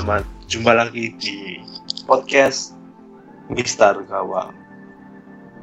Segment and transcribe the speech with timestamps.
[0.00, 1.60] Selamat jumpa lagi di
[2.08, 2.72] podcast
[3.52, 4.56] Mister Gawang.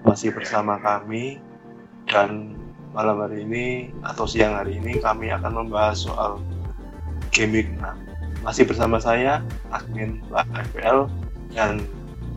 [0.05, 1.41] Masih bersama kami
[2.05, 2.53] dan
[2.93, 6.37] malam hari ini atau siang hari ini kami akan membahas soal
[7.33, 7.81] Week 6.
[8.45, 9.41] Masih bersama saya,
[9.73, 11.09] admin FPL
[11.57, 11.81] dan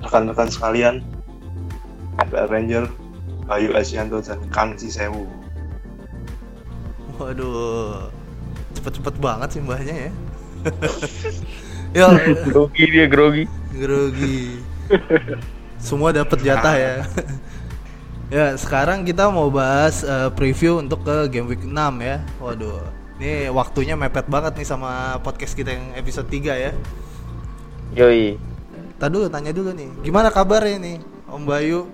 [0.01, 1.05] rekan-rekan sekalian
[2.17, 2.85] FPL Ranger,
[3.45, 5.29] Bayu Asianto dan Kang Cisewu.
[7.21, 8.09] Waduh,
[8.73, 10.13] cepet-cepet banget sih mbahnya ya.
[11.95, 12.07] ya,
[12.47, 14.59] grogi dia grogi grogi.
[15.81, 16.95] Semua dapat jatah ya.
[18.35, 22.21] ya, sekarang kita mau bahas uh, preview untuk ke game week 6 ya.
[22.43, 22.85] Waduh,
[23.17, 26.73] ini waktunya mepet banget nih sama podcast kita yang episode 3 ya.
[27.97, 28.39] yoi
[29.01, 31.89] Tadi dulu tanya dulu nih, gimana kabarnya nih Om Bayu?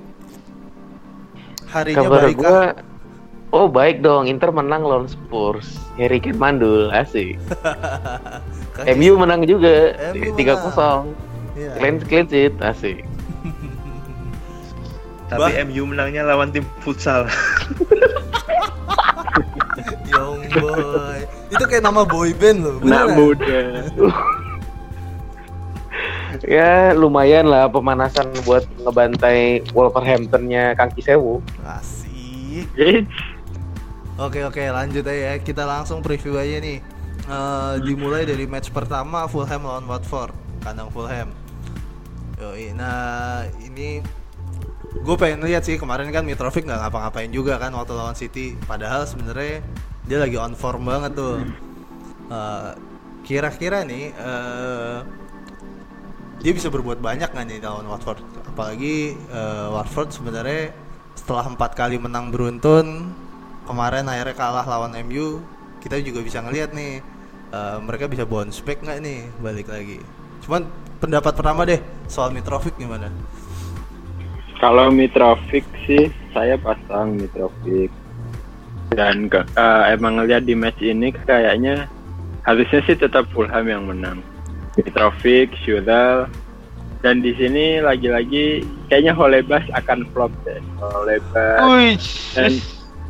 [1.70, 2.68] Harinya kabar baik gua kah?
[3.50, 7.38] Oh baik dong Inter menang lawan Spurs Harry Kane mandul asik
[8.74, 9.94] Kan- MU menang juga
[10.34, 11.14] tiga kosong
[11.52, 11.72] Iya.
[11.74, 13.00] clean clean sheet asik
[15.26, 15.50] Tapi Bah.
[15.64, 17.26] MU menangnya lawan tim futsal.
[20.06, 21.18] Young boy.
[21.50, 22.78] Itu kayak nama boy band loh.
[22.78, 23.06] nggak?
[23.10, 23.62] muda.
[26.44, 32.70] ya lumayan lah pemanasan buat ngebantai Wolverhamptonnya Kang Kisewu Asik.
[34.16, 35.34] Oke oke lanjut aja ya.
[35.44, 36.80] Kita langsung preview aja nih.
[37.26, 40.32] Eh, dimulai dari match pertama Fulham lawan Watford,
[40.64, 41.34] kandang Fulham.
[42.40, 44.00] Yoi, nah ini
[44.96, 48.56] gue pengen lihat sih kemarin kan Mitrovic nggak ngapa-ngapain juga kan waktu lawan City.
[48.64, 49.60] Padahal sebenarnya
[50.08, 51.44] dia lagi on form banget tuh.
[52.32, 52.72] Eh,
[53.26, 54.98] Kira-kira nih eh,
[56.40, 58.22] dia bisa berbuat banyak nggak nih lawan Watford?
[58.54, 60.70] Apalagi eh, Watford sebenarnya
[61.18, 63.10] setelah empat kali menang beruntun
[63.66, 65.42] kemarin akhirnya kalah lawan MU
[65.82, 67.02] kita juga bisa ngelihat nih
[67.52, 69.98] eh, mereka bisa bounce back nggak nih balik lagi.
[70.46, 70.66] Cuman
[71.02, 73.10] pendapat pertama deh soal Mitrovic gimana?
[74.56, 77.92] Kalau Mitrovic sih saya pasang Mitrovic.
[78.94, 81.90] Dan ke- eh, emang ngeliat di match ini kayaknya
[82.46, 84.22] harusnya sih tetap Fulham yang menang.
[84.78, 86.30] Mitrovic, Sudal
[87.04, 90.58] dan di sini lagi-lagi kayaknya Holebas akan flop deh.
[90.80, 91.58] Holebas.
[92.34, 92.52] Dan, dan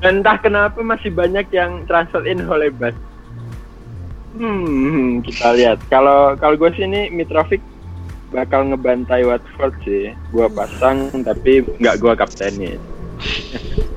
[0.04, 2.96] entah kenapa masih banyak yang transfer in Holebas.
[4.36, 5.78] Hmm, kita lihat.
[5.88, 7.64] Kalau kalau gue sini Mitrovic
[8.28, 10.12] bakal ngebantai Watford sih.
[10.34, 12.76] Gua pasang tapi nggak gua kaptenin.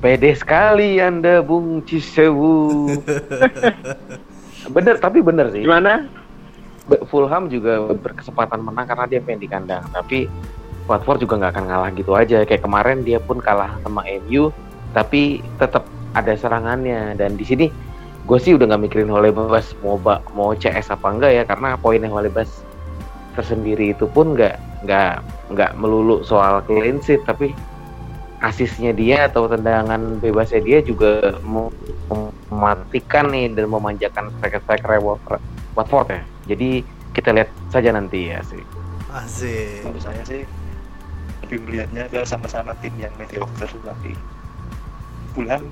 [0.00, 2.94] pede sekali anda Bung Cisewu
[4.76, 6.06] bener tapi bener sih Gimana?
[7.10, 10.30] Fulham juga berkesempatan menang karena dia main di kandang tapi
[10.86, 14.54] Watford juga nggak akan ngalah gitu aja kayak kemarin dia pun kalah sama MU
[14.96, 15.84] tapi tetap
[16.16, 17.68] ada serangannya dan di sini
[18.24, 22.08] gue sih udah nggak mikirin Holebas mau ba- mau CS apa enggak ya karena poinnya
[22.08, 22.48] Holebas
[23.36, 24.56] tersendiri itu pun nggak
[24.88, 25.12] nggak
[25.52, 27.52] nggak melulu soal clean sheet tapi
[28.40, 31.72] asisnya dia atau tendangan bebasnya dia juga mem-
[32.48, 35.44] mematikan nih dan memanjakan striker-striker Wat-
[35.76, 36.20] Watford ya.
[36.52, 38.60] Jadi kita lihat saja nanti ya sih.
[39.12, 40.42] asik Menurut saya sih
[41.46, 44.12] lebih melihatnya ke sama-sama tim yang mediocre tapi
[45.36, 45.62] Fulham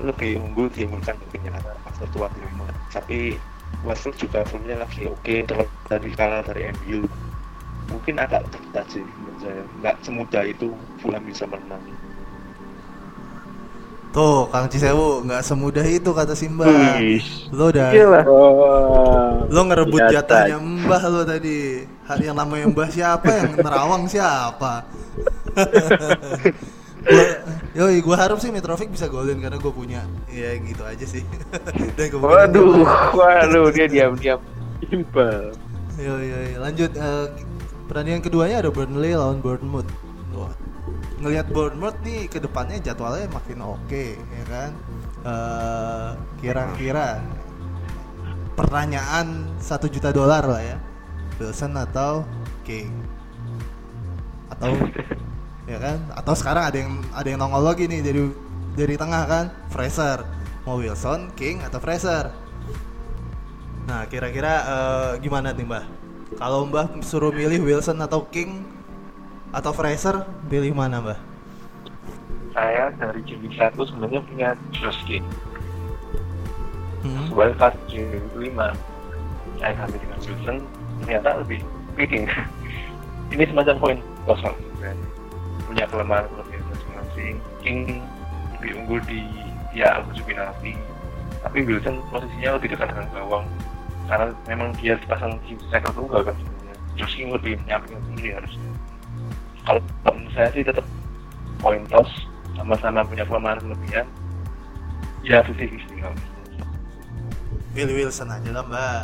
[0.00, 3.18] lebih unggul diunggulkan mungkin karena faktor tua di rumah tapi
[3.84, 7.04] Watford juga formnya lagi oke terlepas dari kalah dari MU
[7.92, 10.72] mungkin agak berat sih menurut saya nggak semudah itu
[11.04, 11.84] Fulham bisa menang.
[14.14, 16.70] Tuh Kang Cisewu nggak semudah itu kata Simba.
[17.50, 18.24] Lo udah Iyalah.
[18.24, 19.42] Oh.
[19.50, 21.84] lo ngerebut jatahnya Mbah lo tadi.
[22.08, 23.26] Hari yang namanya Mbah siapa?
[23.26, 24.86] Yang nerawang siapa
[27.04, 27.26] gua,
[27.74, 30.02] yoi gua harap sih Mitrovic bisa golin karena gue punya.
[30.26, 31.22] Ya gitu aja sih.
[31.96, 34.40] Dan kemungkinan Waduh, dia- waduh dia diam-diam.
[34.84, 35.52] Simpel.
[35.94, 36.50] Yoi, yoi.
[36.58, 37.26] lanjut eh,
[37.86, 39.86] pertandingan keduanya ada Burnley lawan Bournemouth.
[40.34, 40.50] Wah,
[41.20, 44.70] ngelihat Bournemouth nih ke depannya jadwalnya makin oke ya kan?
[45.24, 47.22] Eh, kira-kira
[48.54, 50.76] pertanyaan satu juta dolar lah ya.
[51.38, 52.22] Wilson atau
[52.62, 52.90] King
[54.46, 54.70] atau
[55.64, 55.98] ya kan?
[56.12, 58.20] Atau sekarang ada yang ada yang nongol lagi nih dari
[58.74, 59.46] dari tengah kan?
[59.72, 60.24] Fraser.
[60.64, 62.32] Mau Wilson King atau Fraser?
[63.84, 65.84] Nah kira-kira eh, gimana nih mbah?
[66.40, 68.64] Kalau mbah suruh milih Wilson atau King
[69.52, 71.20] atau Fraser pilih mana mbah?
[72.54, 75.26] Saya dari week 1 sebenarnya punya Josh King.
[77.04, 77.28] Hmm.
[77.28, 78.00] sebagai
[78.32, 78.56] week 5
[79.60, 80.56] saya kami dengan Wilson
[81.04, 81.60] ternyata lebih
[82.00, 82.24] picking
[83.36, 84.56] ini semacam poin kosong.
[85.66, 87.34] Punya kelemahan kelebihan masing-masing.
[87.62, 87.78] King
[88.58, 89.20] lebih unggul di
[89.74, 90.78] ya ujung penalti
[91.44, 93.44] tapi Wilson posisinya lebih dekat dengan gawang
[94.08, 96.76] karena memang dia dipasang di striker tunggal kan sebenarnya.
[96.96, 98.52] Josh King lebih nyamping tinggi harus
[99.64, 100.84] kalau menurut saya sih tetap
[101.60, 102.08] poin toss
[102.56, 104.06] sama-sama punya pemain kelebihan
[105.24, 106.16] ya 50-50 kalau
[107.74, 109.02] Will Wilson aja lah mbak.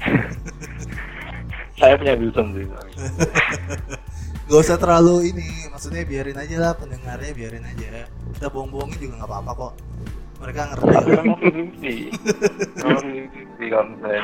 [1.76, 2.64] Saya punya Wilson sih
[4.52, 8.04] Gak usah terlalu ini Maksudnya biarin aja lah pendengarnya biarin aja
[8.36, 9.72] Kita bohong-bohongin juga gak apa-apa kok
[10.38, 11.24] Mereka ngerti tapi lah.
[11.24, 14.22] memang 50-50 memang 50-50 kalau menurut saya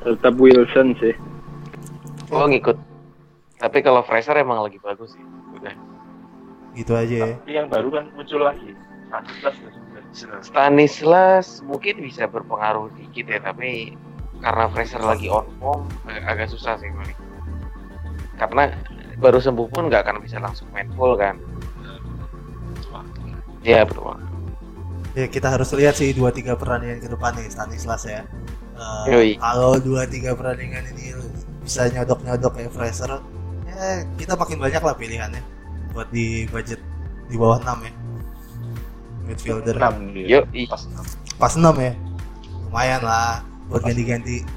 [0.00, 1.12] Tetap Wilson sih.
[2.30, 2.72] Oh ngikut.
[3.58, 5.24] Tapi kalau Fraser emang lagi bagus sih.
[5.52, 5.74] Udah.
[6.72, 8.72] Gitu aja ya tapi yang baru kan muncul lagi
[9.10, 9.56] Stanislas
[10.40, 13.92] Stanislas mungkin bisa berpengaruh dikit ya, tapi
[14.38, 17.18] karena Fraser lagi on form ag- agak susah sih balik.
[18.40, 18.72] Karena
[19.20, 21.36] baru sembuh pun nggak akan bisa langsung main full kan.
[23.60, 24.16] Ya betul.
[25.12, 28.24] Ya kita harus lihat sih 2-3 pertandingan ke depan nih Stanislas ya.
[28.80, 29.30] Eh, Yoi.
[29.36, 31.12] Kalau 2-3 pertandingan ini
[31.60, 33.20] bisa nyodok-nyodok kayak Fraser
[33.68, 35.44] Ya kita makin banyak lah pilihannya
[35.92, 36.80] Buat di budget
[37.28, 37.92] di bawah 6 ya.
[39.28, 39.76] Midfielder.
[39.76, 41.04] Enam dia Yuk, pas enam.
[41.36, 41.92] Pas 6 ya.
[42.64, 44.48] Lumayan lah Buat ganti-ganti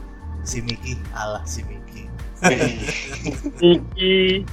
[0.48, 1.83] si Miki Alah si Miki
[3.62, 4.44] Iki.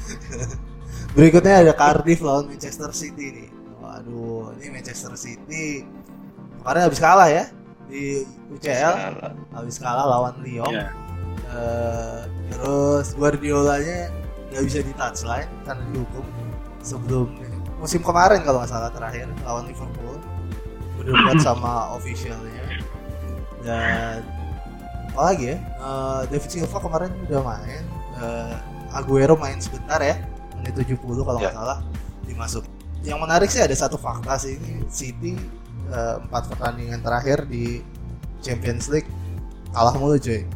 [1.16, 3.48] Berikutnya ada Cardiff lawan Manchester City nih.
[3.82, 5.82] Waduh, ini Manchester City
[6.60, 7.48] kemarin habis kalah ya
[7.90, 8.22] di
[8.52, 8.94] UCL,
[9.50, 10.70] habis kalah lawan Lyon.
[10.70, 10.94] Ya.
[11.50, 12.20] Eh,
[12.54, 14.12] terus Guardiolanya
[14.50, 16.26] nggak bisa di touchline karena dihukum
[16.82, 17.26] sebelum
[17.82, 20.18] musim kemarin kalau nggak salah terakhir lawan Liverpool
[21.00, 22.82] udah buat sama officialnya
[23.64, 24.20] dan
[25.10, 25.56] apa lagi ya?
[25.58, 27.82] Eh, David Silva kemarin udah main.
[28.16, 28.54] Eh,
[28.90, 30.18] Aguero main sebentar ya.
[30.56, 31.56] Menit 70 kalau nggak Ya.
[31.56, 31.78] salah
[32.22, 32.62] dimasuk
[33.00, 34.54] yang menarik sih ada satu fakta sih.
[34.54, 35.32] Ini City
[35.88, 37.82] eh, empat pertandingan terakhir di
[38.38, 39.08] Champions League
[39.70, 40.46] kalah mulu cuy.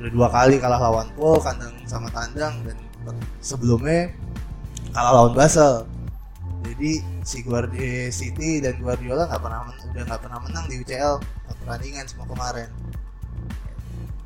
[0.00, 2.76] Udah dua kali kalah lawan Paul kandang sama tandang dan
[3.38, 4.12] sebelumnya
[4.90, 5.84] kalah lawan Basel.
[6.60, 11.14] Jadi si Guardi City dan Guardiola nggak pernah men- udah nggak pernah menang di UCL
[11.60, 12.68] pertandingan semua kemarin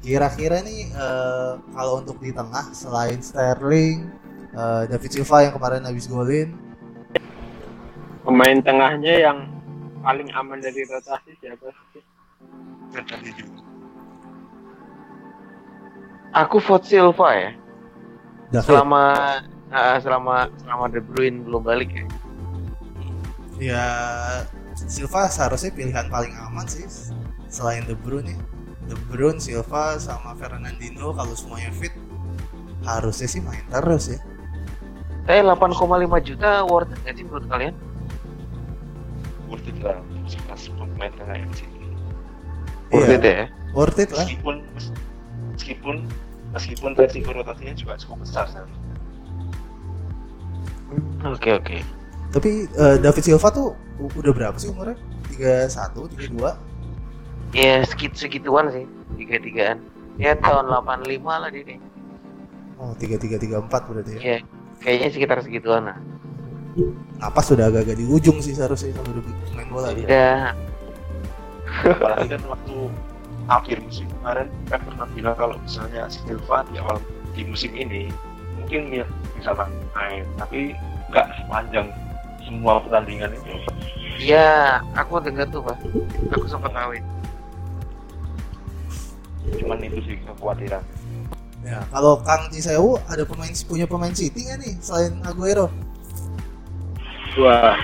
[0.05, 4.13] kira-kira nih eh, kalau untuk di tengah selain Sterling
[4.53, 6.53] eh, David Silva yang kemarin habis golin
[8.25, 9.39] Pemain tengahnya yang
[10.01, 12.05] paling aman dari rotasi siapa sih?
[16.33, 17.53] Aku vote Silva ya.
[18.49, 19.05] David Selama
[19.69, 22.05] ah, selama selama De Bruyne belum balik ya.
[23.61, 23.87] ya
[24.73, 26.89] Silva seharusnya pilihan paling aman sih
[27.53, 28.41] selain De Bruyne ya.
[28.85, 31.93] De Bruyne, Silva sama Fernandinho kalau semuanya fit
[32.85, 34.21] harusnya sih main terus ya.
[35.25, 35.81] Tapi 8,5
[36.21, 37.75] juta worth it nggak sih menurut kalian?
[39.49, 41.79] worth it lah sekelas pemain tengah yang sini
[42.91, 43.45] Worth Iya, it ya.
[43.73, 44.25] worth it lah.
[44.27, 44.57] meskipun
[45.55, 45.97] meskipun
[46.53, 48.83] meskipun resiko rotasinya juga cukup besar seharusnya.
[51.25, 51.77] Oke oke.
[52.31, 53.73] Tapi eh, David Silva tuh
[54.19, 54.99] udah berapa sih umurnya?
[55.33, 56.74] 31, 32?
[57.55, 58.85] Ya sekit segituan sih
[59.15, 59.79] tiga tigaan.
[60.19, 61.79] Ya tahun 85 lah dia nih.
[62.83, 64.21] Oh, 33, 34 berarti ya.
[64.21, 64.39] Ya
[64.83, 65.99] kayaknya sekitar segituan lah.
[67.23, 70.07] Napas sudah agak-agak di ujung sih seharusnya kalau udah main bola dia.
[70.11, 70.35] Ya
[71.87, 72.77] apalagi kan waktu
[73.51, 76.99] akhir musim kemarin Pep pernah bilang kalau misalnya Silva di awal
[77.35, 78.11] di musim ini
[78.59, 79.55] mungkin ya bisa
[79.95, 80.75] main tapi
[81.11, 81.91] nggak sepanjang
[82.47, 83.59] semua pertandingan itu
[84.21, 85.79] ya aku dengar tuh pak.
[86.35, 87.14] Aku sempat tahu itu.
[89.61, 90.85] Cuman itu sih kekhawatiran
[91.65, 95.73] Ya, kalau Kang Cisewu ada pemain punya pemain City nggak nih selain Aguero?
[97.41, 97.81] Wah,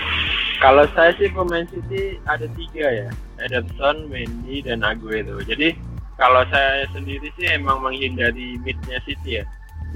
[0.61, 3.09] kalau saya sih pemain City ada tiga ya,
[3.41, 5.41] Ederson, Mendy, dan Aguero.
[5.41, 5.73] Jadi
[6.21, 9.45] kalau saya sendiri sih emang menghindari midnya City ya.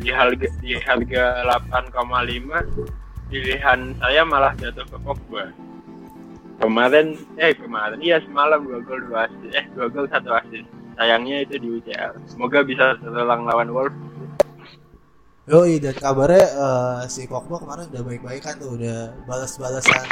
[0.01, 1.93] Di harga di harga 8,5
[3.29, 5.53] pilihan saya malah jatuh ke Pogba.
[6.57, 10.65] Kemarin, eh kemarin, iya semalam dua gol dua assist, eh dua gol satu assist.
[10.95, 12.13] Sayangnya itu di UCL.
[12.31, 13.99] Semoga bisa terulang lawan Wolves.
[15.45, 20.09] Yoi, dan kabarnya eh, si Pogba kemarin udah baik-baikan tuh, udah balas-balasan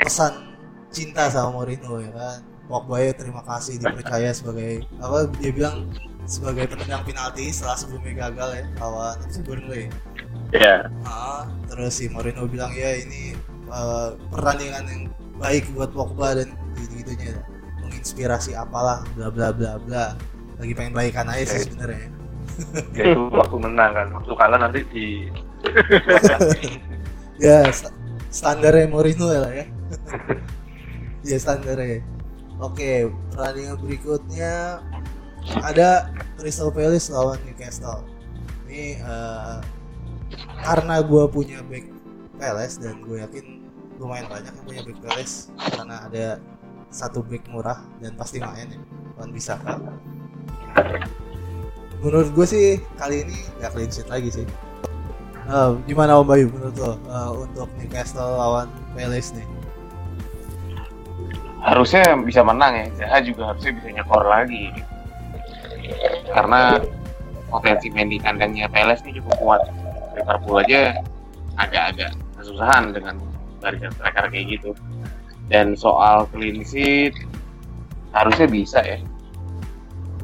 [0.00, 0.56] pesan
[0.88, 2.40] cinta sama Mourinho ya kan.
[2.64, 5.92] Pogba ya terima kasih dipercaya sebagai apa dia bilang
[6.24, 9.84] sebagai penendang penalti setelah sebelumnya gagal ya lawan sih, Burnley.
[10.48, 13.36] Ya, Ah, terus si Mourinho bilang ya ini
[13.68, 15.02] eh, pertandingan yang
[15.36, 17.36] baik buat Pogba dan gitu-gitunya
[18.08, 20.16] menginspirasi apalah bla bla bla bla.
[20.56, 22.08] Lagi pengen baikan aja sih sebenarnya.
[22.96, 25.30] ya itu waktu menang kan waktu kalah nanti di
[27.44, 27.94] ya sta-
[28.34, 29.66] standarnya Mourinho ya lah ya
[31.22, 32.02] ya standarnya
[32.58, 34.82] Oke, pertandingan berikutnya
[35.62, 38.02] ada Crystal Palace lawan Newcastle.
[38.66, 39.62] Ini uh,
[40.66, 41.86] karena gue punya back
[42.34, 43.62] Palace dan gue yakin
[44.02, 46.42] lumayan banyak yang punya back Palace karena ada
[46.88, 49.84] satu back murah dan pasti main ya, bisa kan.
[51.98, 52.66] Menurut gue sih
[52.96, 54.46] kali ini gak clean sheet lagi sih.
[55.48, 59.48] Uh, gimana Om Bayu menurut lo uh, untuk Newcastle lawan Palace nih?
[61.62, 64.70] harusnya bisa menang ya Zaha juga harusnya bisa nyekor lagi
[66.30, 66.78] karena
[67.48, 69.62] potensi main di kandangnya Peles ini cukup kuat
[70.14, 70.96] Liverpool aja
[71.58, 73.18] agak-agak kesusahan dengan
[73.58, 74.70] barisan striker kayak gitu
[75.48, 77.12] dan soal clean sheet
[78.12, 78.98] harusnya bisa ya.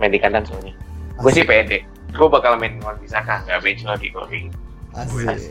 [0.00, 0.73] Main di kandang soalnya.
[1.21, 1.85] Gue sih pede.
[2.14, 4.59] Gue bakal main lawan Bisaka nggak bench lagi kalau kayak gitu
[4.95, 5.50] Asik.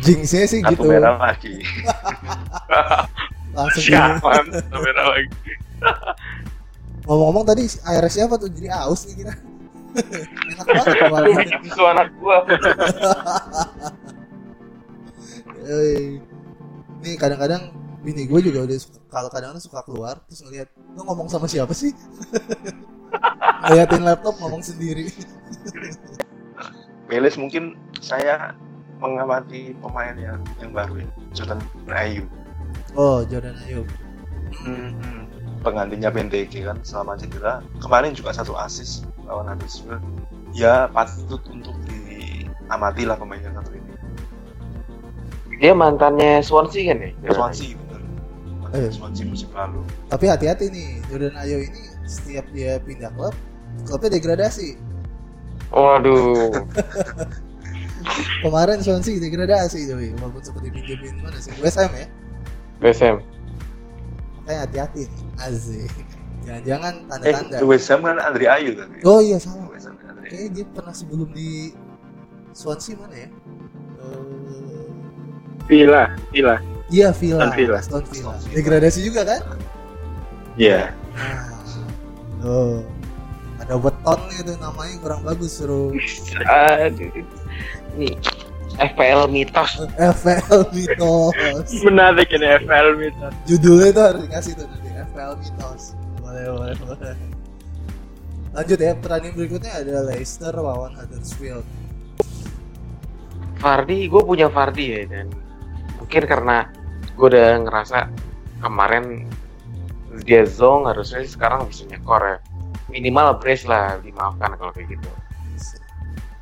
[0.00, 0.86] Jinxnya sih Kartu gitu.
[0.86, 1.60] merah lagi.
[3.58, 4.46] Langsung siapa?
[4.70, 5.28] merah lagi.
[7.10, 8.46] Ngomong-ngomong tadi air siapa tuh?
[8.46, 9.34] Jadi aus nih kira.
[10.70, 12.38] Enak banget itu anak gua.
[15.60, 16.16] Eh,
[17.04, 21.28] Nih kadang-kadang bini gue juga udah suka, kalau kadang-kadang suka keluar terus ngeliat lu ngomong
[21.28, 21.92] sama siapa sih?
[23.68, 25.12] Ngeliatin laptop ngomong sendiri.
[27.10, 28.56] Peles mungkin saya
[29.02, 31.60] mengamati pemain yang yang baru ya, Jordan
[31.92, 32.24] Ayu.
[32.94, 33.84] Oh Jordan Ayew.
[34.64, 35.26] Hmm,
[35.62, 37.62] penggantinya Benteke kan selama cedera.
[37.82, 40.02] Kemarin juga satu asis lawan Huddersfield.
[40.50, 43.92] Ya patut untuk diamati lah pemain yang satu ini.
[45.60, 47.79] dia mantannya Swansea kan ya Swansea.
[48.70, 48.90] Eh.
[48.90, 49.82] Swansea musim lalu.
[50.06, 53.34] Tapi hati-hati nih Jordan Ayew ini setiap dia pindah klub
[53.86, 54.78] klubnya degradasi.
[55.70, 56.50] waduh
[58.42, 61.52] Kemarin Swansea degradasi jadi walaupun sempat dipinjemin mana sih?
[61.60, 62.06] West Ham ya.
[62.80, 63.16] BSM
[64.40, 65.22] Makanya hati-hati nih.
[65.38, 65.92] Asik.
[66.40, 67.56] Jangan-jangan Eh, tanda-tanda.
[67.62, 68.98] West Ham kan Andri Ayu tadi.
[69.04, 69.68] Oh iya salah.
[69.68, 70.26] West Ham Andri.
[70.32, 71.76] Kayaknya dia pernah sebelum di
[72.50, 73.28] Swansea mana ya?
[74.00, 74.88] Eh,
[75.68, 76.56] Villa, Villa.
[76.90, 77.78] Iya Villa, Aston Villa.
[77.78, 78.34] Aston Villa.
[78.50, 79.40] Degradasi juga kan?
[80.58, 80.90] Iya.
[82.42, 82.82] Nah, oh,
[83.62, 85.94] ada beton itu namanya kurang bagus suruh.
[87.94, 88.14] Nih,
[88.78, 89.86] FPL mitos.
[89.94, 91.70] FPL Mitos.
[91.86, 93.32] Menarik ini FL Mitos.
[93.46, 95.82] Judulnya tuh harus dikasih tuh nanti FPL Mitos.
[96.18, 97.14] Boleh boleh boleh.
[98.50, 101.62] Lanjut ya, pertandingan berikutnya ada Leicester lawan Huddersfield.
[103.62, 105.30] Fardi, gue punya Fardi ya dan
[106.00, 106.66] mungkin karena
[107.20, 108.08] gue udah ngerasa
[108.64, 109.28] kemarin
[110.24, 112.38] dia zong harusnya sekarang bisa nyekor ya.
[112.88, 115.10] Minimal brace lah dimaafkan kalau kayak gitu.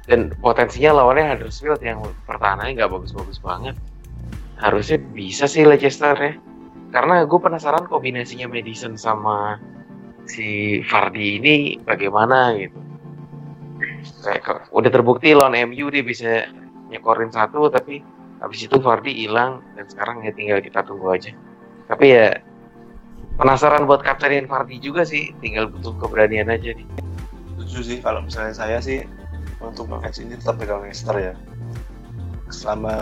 [0.07, 3.75] Dan potensinya lawannya Huddersfield yang pertahanannya nggak bagus-bagus banget.
[4.57, 6.33] Harusnya bisa sih Leicester ya.
[6.95, 9.61] Karena gue penasaran kombinasinya Madison sama
[10.25, 12.79] si Fardi ini bagaimana gitu.
[14.73, 16.49] Udah terbukti lawan MU dia bisa
[16.89, 18.01] nyekorin satu tapi
[18.39, 21.35] habis itu Fardi hilang dan sekarang ya tinggal kita tunggu aja
[21.91, 22.39] tapi ya
[23.39, 26.87] penasaran buat kaptenin Fardi juga sih tinggal butuh keberanian aja nih
[27.59, 29.03] Setuju sih kalau misalnya saya sih
[29.59, 31.35] untuk match ini tetap pegang Leicester ya.
[32.55, 32.95] Selama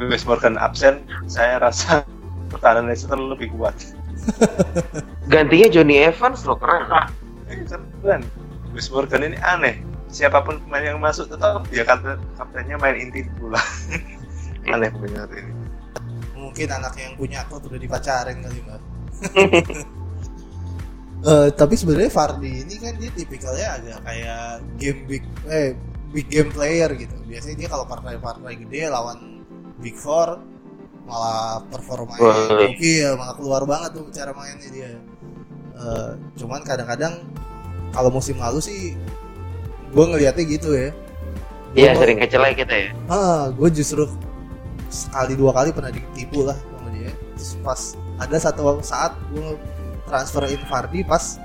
[0.00, 2.02] Wes Morgan absen, saya rasa
[2.50, 3.76] pertahanan Leicester lebih kuat.
[5.32, 6.88] gantinya Johnny Evans loh keren
[7.46, 7.62] Eh,
[8.02, 8.24] kan
[8.72, 9.84] Wes Morgan ini aneh.
[10.08, 13.60] Siapa pun pemain yang masuk tetap dia kapten kaptennya main inti pula.
[14.70, 15.52] aneh pemain satu ini.
[16.36, 18.80] Mungkin anak yang punya klub udah dipacarin kali mbak.
[21.26, 25.74] Eh, tapi sebenarnya Fardi ini kan dia tipikalnya agak kayak game big eh
[26.14, 27.16] big game player gitu.
[27.26, 29.42] Biasanya dia kalau partai-partai gede lawan
[29.82, 30.38] big four
[31.08, 32.30] malah performanya
[32.66, 34.90] oke ya malah keluar banget tuh cara mainnya dia.
[35.74, 37.26] Eh, cuman kadang-kadang
[37.90, 38.94] kalau musim lalu sih
[39.90, 40.90] gue ngelihatnya gitu ya.
[41.74, 44.06] Iya sering kecelai kita ya Ah, gue justru
[44.96, 47.12] sekali dua kali pernah ditipu lah sama dia.
[47.36, 47.80] Terus pas
[48.16, 49.60] ada satu saat gue
[50.08, 51.36] transferin Fardi pas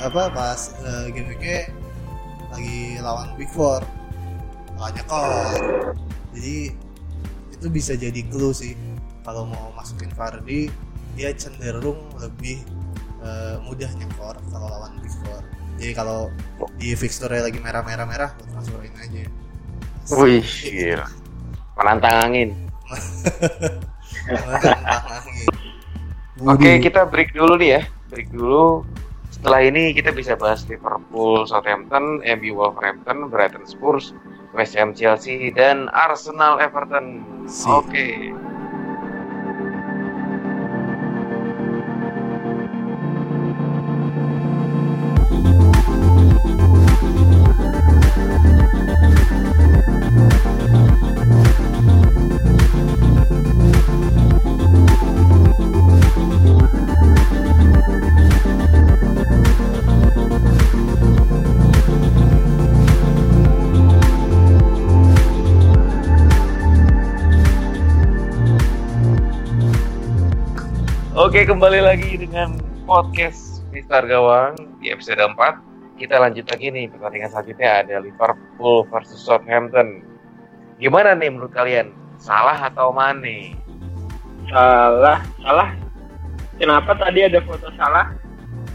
[0.00, 1.70] apa pas uh, game weeknya
[2.50, 3.84] lagi lawan Big Four
[4.76, 5.60] malah nyekor.
[6.36, 6.72] Jadi
[7.52, 8.76] itu bisa jadi clue sih
[9.24, 10.68] kalau mau masukin Fardi
[11.16, 12.60] dia cenderung lebih
[13.24, 15.40] eh, mudah nyekor kalau lawan Big Four.
[15.80, 16.28] Jadi kalau
[16.76, 19.24] di fixture lagi merah-merah merah, gue transferin aja.
[20.06, 21.25] wih gila
[21.76, 22.50] penantang angin
[26.44, 27.82] Oke, kita break dulu nih ya.
[28.12, 28.84] Break dulu.
[29.32, 34.12] Setelah ini kita bisa bahas Liverpool, Southampton, MU Wolverhampton, Brighton Spurs,
[34.52, 37.24] West Ham Chelsea, dan Arsenal Everton.
[37.68, 38.32] Oke.
[71.36, 72.56] Oke, kembali lagi dengan
[72.88, 75.36] podcast Mister Gawang di episode 4.
[76.00, 80.00] Kita lanjut lagi nih pertandingan selanjutnya ada Liverpool versus Southampton.
[80.80, 81.92] Gimana nih menurut kalian?
[82.16, 83.52] Salah atau Mane?
[84.48, 85.76] Salah, salah.
[86.56, 88.16] Kenapa tadi ada foto salah?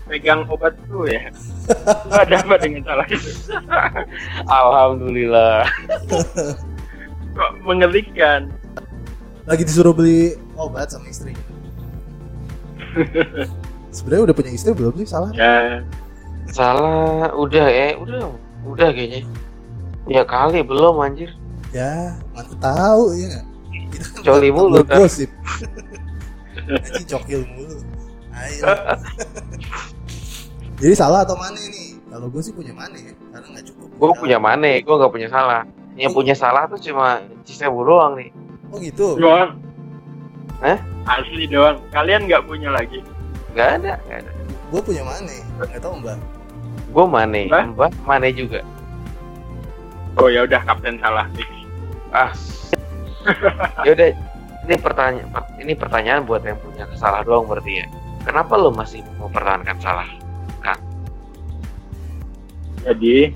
[0.06, 1.34] Pegang obat tuh ya.
[2.13, 3.58] Lu ada apa dengan salah itu?
[4.62, 5.65] Alhamdulillah.
[7.34, 8.53] Kok mengerikan?
[9.50, 11.50] Lagi disuruh beli obat sama istrinya.
[13.95, 15.31] Sebenarnya udah punya istri belum sih salah?
[15.36, 15.83] Ya,
[16.51, 18.31] Salah, udah ya, udah,
[18.67, 19.24] udah kayaknya.
[20.10, 21.31] Ya kali belum anjir.
[21.71, 23.43] Ya, mana tahu ya?
[23.91, 25.03] Kita Coli mulu, kan?
[25.03, 25.31] Gosip.
[26.67, 27.77] Aji cokil mulu.
[28.36, 28.63] Ayo.
[30.81, 32.01] Jadi salah atau mana nih?
[32.12, 33.13] Kalau gue sih punya mana ya?
[33.31, 33.88] Karena nggak cukup.
[33.95, 35.63] Gue punya Mane, gue nggak punya salah.
[35.95, 38.29] Yang punya salah tuh cuma Cisebo doang nih.
[38.71, 39.15] Oh gitu.
[39.15, 39.60] doang.
[40.60, 40.79] Hah?
[41.10, 41.81] Asli doang.
[41.89, 43.01] Kalian nggak punya lagi.
[43.57, 44.31] Gak ada, gak ada.
[44.72, 45.33] Gue punya mana?
[45.59, 46.18] Nggak tahu mbak.
[46.92, 47.66] Gue Mane, Hah?
[47.72, 48.59] Mbak Mane juga.
[50.20, 51.48] Oh ya udah kapten salah fix.
[52.11, 52.31] Ah.
[53.87, 54.11] Yaudah,
[54.68, 55.27] ini pertanyaan
[55.61, 57.85] ini pertanyaan buat yang punya salah doang berarti ya.
[58.27, 60.09] Kenapa lo masih mempertahankan salah?
[62.81, 63.29] Jadi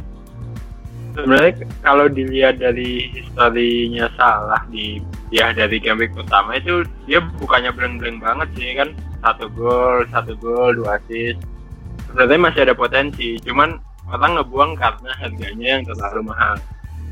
[1.13, 1.53] sebenarnya
[1.85, 4.99] kalau dilihat dari historinya salah di
[5.35, 8.95] ya dari game week pertama itu dia bukannya bleng-bleng banget sih kan.
[9.19, 11.43] Satu gol satu gol dua assist.
[12.07, 13.75] Sebenarnya masih ada potensi cuman
[14.07, 16.55] orang ngebuang karena harganya yang terlalu mahal.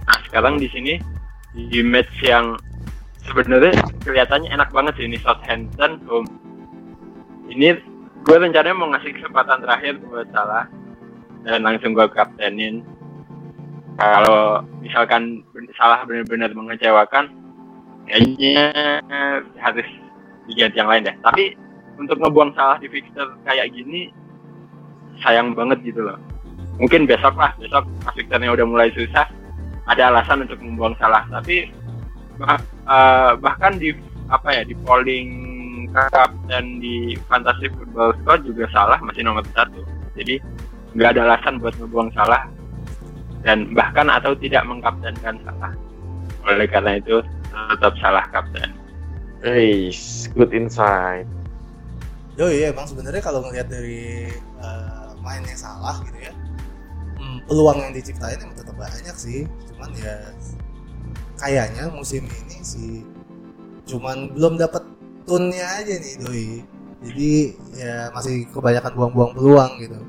[0.07, 0.93] Nah sekarang di sini
[1.51, 2.55] di match yang
[3.27, 3.75] sebenarnya
[4.07, 6.29] kelihatannya enak banget sih ini Southampton home.
[7.51, 7.75] Ini
[8.23, 10.71] gue rencananya mau ngasih kesempatan terakhir buat salah.
[11.43, 12.87] Dan langsung gue kaptenin.
[13.99, 15.43] Kalau misalkan
[15.75, 17.42] salah benar-benar mengecewakan
[18.07, 18.69] kayaknya
[19.59, 19.87] harus
[20.47, 21.15] diganti yang lain deh.
[21.23, 21.43] Tapi
[21.99, 24.09] untuk ngebuang salah di fixture kayak gini
[25.21, 26.17] sayang banget gitu loh.
[26.81, 29.29] Mungkin besok lah besok pas fixturenya udah mulai susah
[29.85, 31.23] ada alasan untuk membuang salah.
[31.29, 31.69] Tapi
[32.41, 33.93] bah- eh, bahkan di
[34.31, 35.29] apa ya di polling
[35.93, 39.85] kapten di fantasy football squad juga salah masih nomor satu.
[40.17, 40.41] Jadi
[40.97, 42.49] nggak ada alasan buat ngebuang salah.
[43.43, 45.75] Dan bahkan atau tidak mengkaptenkan salah.
[46.47, 47.19] Oleh karena itu
[47.53, 48.83] tetap salah kapten
[49.43, 49.91] Hey,
[50.39, 51.27] good insight.
[52.39, 56.31] Yo iya emang sebenarnya kalau ngelihat dari eh, mainnya salah gitu ya,
[57.19, 59.43] hmm, peluang yang diciptain emang tetap banyak sih.
[59.67, 60.15] Cuman ya
[61.35, 63.03] kayaknya musim ini sih
[63.83, 64.87] cuman belum dapat
[65.27, 66.49] tunnya aja nih doi.
[67.03, 67.31] Jadi
[67.75, 69.99] ya masih kebanyakan buang-buang peluang gitu.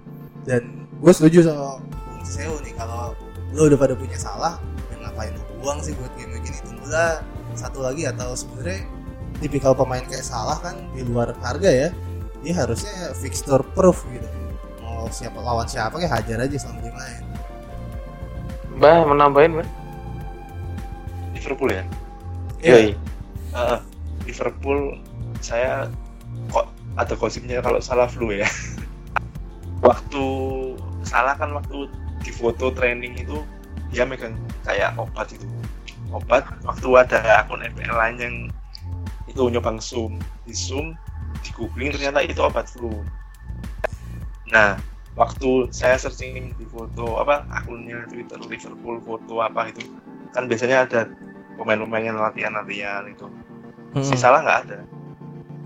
[0.47, 3.19] Dan gue setuju sama Bung Ciseo nih kalau
[3.51, 4.63] lo udah pada punya salah,
[4.95, 6.63] ya ngapain lo buang sih buat game begini?
[6.63, 7.19] Tunggulah
[7.57, 8.85] satu lagi atau sebenarnya
[9.43, 11.89] tipikal pemain kayak salah kan di luar harga ya
[12.45, 14.29] dia harusnya fixture proof gitu
[14.85, 17.25] mau siapa lawan siapa kayak hajar aja selama dia main
[18.75, 19.69] Mbah menambahin, Mbah?
[21.31, 21.85] Liverpool ya
[22.65, 22.73] Iya.
[22.73, 22.89] Yoi.
[23.53, 23.79] Ah,
[24.25, 24.97] Liverpool
[25.45, 25.87] saya
[26.49, 26.65] kok
[26.97, 28.49] ada gosipnya kalau salah flu ya
[29.87, 30.25] waktu
[31.05, 31.93] salah kan waktu
[32.25, 33.45] di foto training itu
[33.93, 34.33] dia megang
[34.65, 35.45] kayak obat itu
[36.15, 36.47] obat.
[36.63, 38.37] Waktu ada akun FPL lain yang
[39.27, 40.23] itu nyobang zoom.
[40.47, 40.95] Di zoom
[41.43, 43.03] di googling ternyata itu obat flu.
[44.49, 44.79] Nah
[45.19, 49.87] waktu saya searching di foto apa akunnya Twitter Liverpool foto apa itu
[50.35, 51.01] kan biasanya ada
[51.59, 53.27] pemain-pemain yang latihan-latihan itu.
[54.03, 54.79] Si salah nggak ada.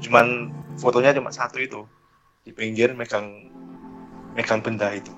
[0.05, 1.85] Cuman fotonya cuma satu itu.
[2.45, 3.53] Di pinggir megang
[4.33, 5.18] megang benda itu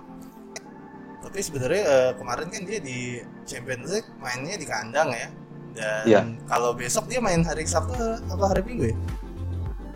[1.21, 2.99] tapi sebenarnya eh, kemarin kan dia di
[3.45, 5.29] Champions League mainnya di kandang ya.
[5.71, 6.21] Dan Iya.
[6.45, 7.95] kalau besok dia main hari Sabtu
[8.27, 8.97] apa hari Minggu ya?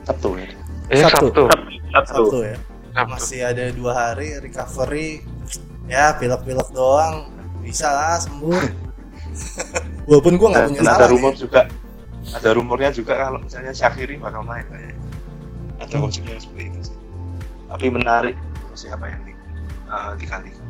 [0.04, 0.46] Satu ya
[0.87, 1.32] Eh, Sabtu.
[1.32, 1.42] Sabtu.
[1.90, 2.56] satu Sabtu ya.
[2.92, 3.10] Sabtu.
[3.10, 5.24] masih ada dua hari recovery.
[5.84, 7.32] Ya pilek-pilek doang.
[7.58, 8.54] Bisa lah sembuh.
[10.08, 11.12] Walaupun gua nggak punya salah ada nih.
[11.12, 11.60] rumor juga.
[12.24, 14.64] Ada rumornya juga kalau misalnya Syakiri bakal main.
[14.64, 14.96] Kayaknya
[15.76, 16.96] ada gosipnya seperti itu sih.
[17.66, 18.37] Tapi menarik
[18.72, 19.32] siapa yang di,
[19.87, 20.63] uh, digantikan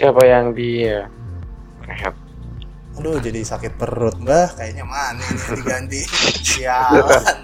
[0.00, 1.12] Siapa yang dia?
[1.84, 2.16] Rehat?
[2.96, 4.16] Aduh jadi sakit perut.
[4.16, 6.00] Mbah kayaknya mana ini yang diganti?
[6.56, 7.36] Sialan.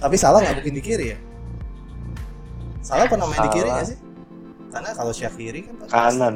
[0.00, 1.18] Tapi salah nggak mungkin di kiri ya?
[2.80, 3.98] Salah pernah main di kiri nggak sih?
[4.72, 6.34] Karena kalau Syakiri kan pasti- kanan.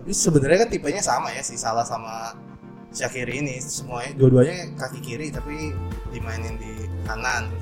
[0.00, 2.32] Tapi sebenarnya kan tipenya sama ya si Salah sama
[2.88, 3.60] Shakiri ini.
[3.60, 5.76] Semuanya dua-duanya kaki kiri tapi
[6.08, 7.52] dimainin di kanan.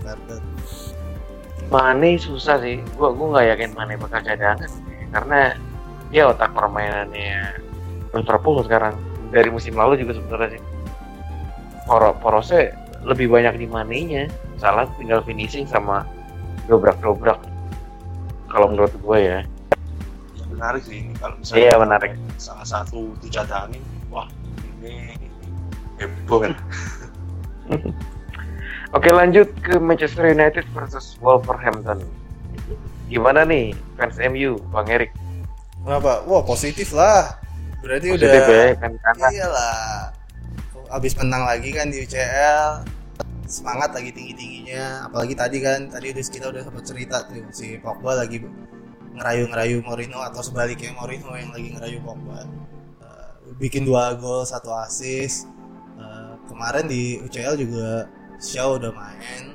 [1.66, 2.78] Mane susah sih.
[2.94, 5.54] Gua gua nggak yakin Mane bakal cadangan karena
[6.10, 7.62] dia otak permainannya
[8.10, 8.98] Liverpool sekarang
[9.30, 10.62] dari musim lalu juga sebenarnya sih.
[11.86, 12.74] Poro Porosnya
[13.06, 14.26] lebih banyak di Mane-nya.
[14.58, 16.02] Salah tinggal finishing sama
[16.66, 17.38] dobrak-dobrak.
[18.50, 19.40] Kalau menurut gue ya.
[20.54, 22.10] menarik sih ini kalau misalnya Iya, menarik.
[22.38, 24.30] salah satu dicadangin wah
[24.78, 25.18] ini
[25.98, 26.54] heboh kan
[28.94, 32.06] Oke lanjut ke Manchester United versus Wolverhampton.
[33.14, 35.14] Gimana nih fans MU, Bang Erik?
[35.86, 36.26] Kenapa?
[36.26, 37.38] Wah positif lah.
[37.78, 39.78] Berarti Positif udah ya kan karena iyalah.
[40.90, 42.82] Abis menang lagi kan di UCL
[43.44, 47.76] semangat lagi tinggi tingginya apalagi tadi kan tadi udah kita udah sempat cerita tuh si
[47.76, 48.40] Pogba lagi
[49.14, 52.40] ngerayu ngerayu Mourinho atau sebaliknya Mourinho yang lagi ngerayu Pogba
[53.04, 55.46] Eh, bikin dua gol satu assist
[55.94, 58.10] Eh, kemarin di UCL juga
[58.42, 59.53] Shaw udah main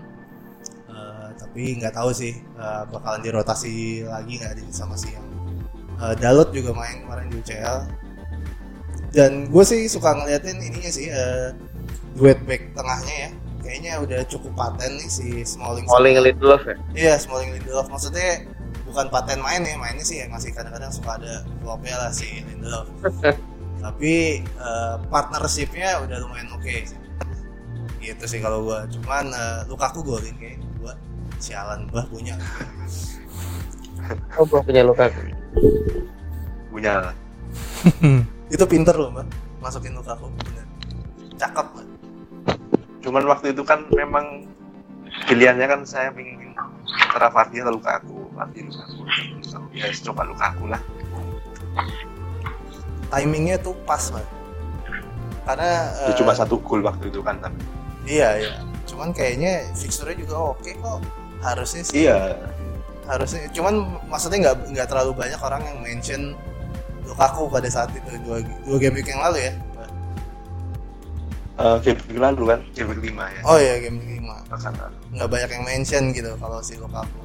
[1.49, 5.29] tapi nggak tahu sih eh, bakalan dirotasi lagi nggak di sama si yang
[5.99, 7.77] Eh, Dalot juga main kemarin di UCL
[9.11, 11.51] dan gue sih suka ngeliatin ininya sih eh,
[12.15, 13.31] duet back tengahnya ya.
[13.59, 16.75] Kayaknya udah cukup paten nih si Smalling Smalling Lindelof ya.
[16.95, 18.47] iya Smalling Lindelof maksudnya
[18.87, 22.87] bukan paten main ya mainnya sih ya masih kadang-kadang suka ada flopnya lah si Lindelof
[23.83, 26.99] tapi eh, partnershipnya udah lumayan oke sih.
[27.99, 28.87] Gitu sih kalau gua.
[28.87, 30.95] Cuman eh, Lukaku golin kayak gua
[31.39, 32.35] sialan bah punya
[34.39, 35.11] Oh, gua punya luka.
[36.71, 37.15] punya lah
[38.53, 39.27] itu pinter loh mbak.
[39.59, 40.65] Masukin Lukaku bener.
[41.35, 41.87] Cakep mbak.
[43.03, 44.47] Cuman waktu itu kan memang
[45.27, 46.55] pilihannya kan saya pengen
[47.09, 49.01] antara Vardy atau Lukaku Vardy Lukaku
[49.75, 50.81] ya coba Lukaku lah.
[53.09, 54.25] Timingnya tuh pas mbak.
[55.45, 55.69] Karena
[56.05, 57.61] ya, eh, cuma satu gol waktu itu kan tapi
[58.05, 58.53] Iya iya.
[58.85, 61.01] Cuman kayaknya fixture juga oke kok.
[61.39, 62.05] Harusnya sih.
[62.05, 62.35] iya
[63.09, 63.49] Harusnya.
[63.55, 66.21] Cuman maksudnya nggak nggak terlalu banyak orang yang mention
[67.09, 68.37] Lukaku pada saat itu dua
[68.69, 69.53] dua game week yang lalu ya.
[71.59, 74.39] Eh, game week lalu kan game week lima ya Oh iya game week lima.
[75.11, 77.23] Nggak banyak yang mention gitu kalau si Lukaku.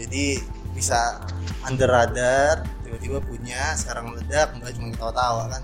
[0.00, 0.40] Jadi
[0.72, 1.20] bisa
[1.66, 5.62] under radar tiba-tiba punya sekarang meledak mbak cuma ketawa-tawa kan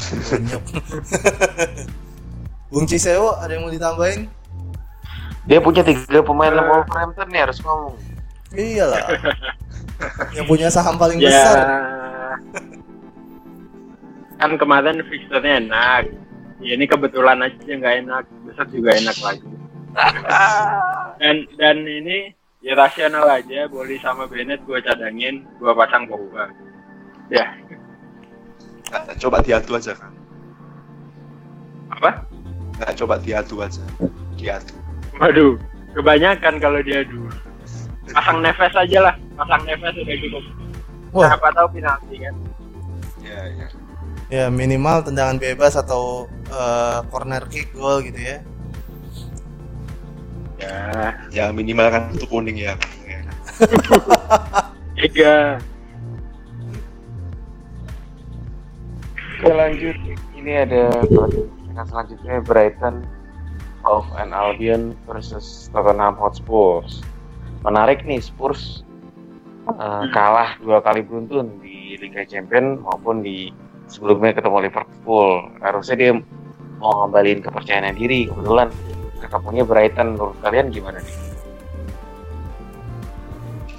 [0.00, 0.64] Bonyok.
[2.70, 4.30] Bung Cisewo ada yang mau ditambahin?
[5.48, 7.96] Dia punya tiga pemain Wolverhampton nih harus ngomong.
[8.52, 9.00] Iyalah.
[10.36, 11.28] yang punya saham paling Ya.
[11.30, 11.58] besar.
[14.40, 16.04] Kan kemarin fixturnya enak.
[16.60, 18.24] Ya, ini kebetulan aja nggak enak.
[18.44, 19.48] Besok juga enak lagi.
[21.20, 23.68] dan dan ini ya rasional aja.
[23.68, 26.52] Boleh sama Bennett gue cadangin, gue pasang Pogba.
[27.30, 27.46] Ya,
[29.20, 30.10] coba diadu aja kan
[31.90, 32.10] apa?
[32.80, 33.84] nggak coba diadu aja
[34.40, 34.72] diadu
[35.20, 35.60] Waduh,
[35.92, 37.28] kebanyakan kalau dia dulu.
[38.10, 40.44] Pasang Neves aja lah, pasang Neves udah cukup.
[41.12, 41.28] Wah.
[41.28, 42.34] Siapa tahu penalti kan?
[43.20, 43.66] ya ya
[44.30, 48.38] Ya minimal tendangan bebas atau eh, corner kick goal gitu ya.
[50.60, 50.76] Ya,
[51.32, 52.76] ya minimal kan itu kuning ya
[54.96, 55.60] tiga.
[59.40, 59.96] Oke lanjut.
[60.36, 63.04] Ini ada pertandingan selanjutnya Brighton
[63.90, 66.86] of an Albion versus Tottenham Hotspur.
[67.66, 68.86] Menarik nih Spurs
[69.66, 73.50] eh, kalah dua kali beruntun di Liga Champions maupun di
[73.90, 75.50] sebelumnya ketemu Liverpool.
[75.58, 76.12] Harusnya dia
[76.78, 78.30] mau ngembaliin kepercayaan diri.
[78.30, 78.70] Kebetulan
[79.18, 80.14] ketemunya Brighton.
[80.14, 81.30] Menurut kalian gimana nih?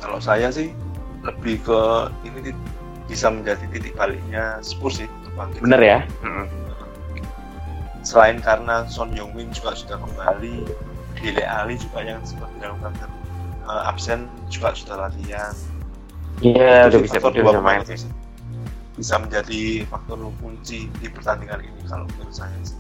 [0.02, 0.74] kalau saya sih
[1.22, 1.80] lebih ke
[2.26, 2.52] ini
[3.06, 5.10] bisa menjadi titik baliknya Spurs sih.
[5.62, 6.00] Bener ya?
[8.02, 10.66] Selain karena Son Heung-min juga sudah kembali
[11.22, 12.94] Dele Ali juga yang sempat dilakukan
[13.68, 15.54] eh, absen juga sudah latihan
[16.42, 18.10] Iya, udah sih bisa dua bisa main pemain sih.
[18.98, 22.78] bisa menjadi faktor kunci di pertandingan ini kalau menurut saya sih.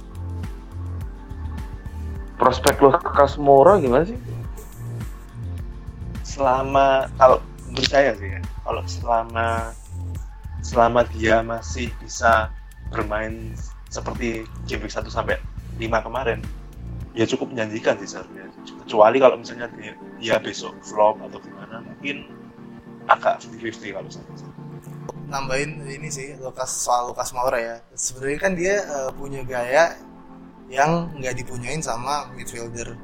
[2.42, 4.18] Prospek Lucas Moura gimana sih?
[6.32, 9.76] selama kalau menurut saya sih ya kalau selama
[10.64, 12.48] selama dia masih bisa
[12.88, 13.52] bermain
[13.92, 15.36] seperti game week 1 sampai
[15.78, 16.40] 5 kemarin
[17.12, 18.48] ya cukup menjanjikan sih seharusnya
[18.88, 22.24] kecuali kalau misalnya dia, dia besok flop atau gimana mungkin
[23.10, 24.26] agak 50-50 kalau saya.
[25.28, 27.76] Nambahin ini sih Lukas soal Lukas Moura ya.
[27.96, 29.96] Sebenarnya kan dia eh, punya gaya
[30.72, 32.96] yang nggak dipunyain sama midfielder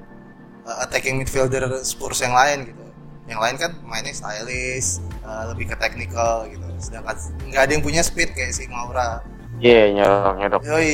[0.64, 2.84] eh, attacking midfielder Spurs yang lain gitu.
[3.28, 7.20] yang lain kan mainnya stylish uh, lebih ke technical gitu sedangkan
[7.52, 9.20] nggak ada yang punya speed kayak si Maura
[9.58, 10.62] Iya, yeah, nyodok nyodok.
[10.70, 10.94] Yoi,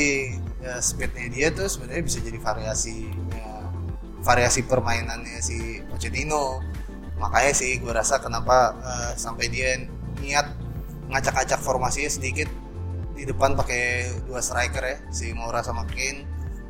[0.64, 3.48] ya speednya dia tuh sebenarnya bisa jadi variasinya
[4.24, 6.64] variasi permainannya si Pochettino.
[7.20, 9.84] Makanya sih gue rasa kenapa uh, sampai dia
[10.24, 10.48] niat
[11.12, 12.48] ngacak-acak formasinya sedikit
[13.14, 16.24] di depan pakai dua striker ya si Maura sama Kane.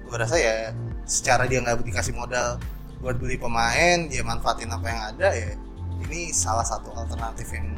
[0.10, 0.74] Gue rasa ya
[1.06, 2.58] secara dia nggak dikasih modal
[3.04, 5.52] buat beli pemain dia manfaatin apa yang ada ya
[6.08, 7.76] ini salah satu alternatif yang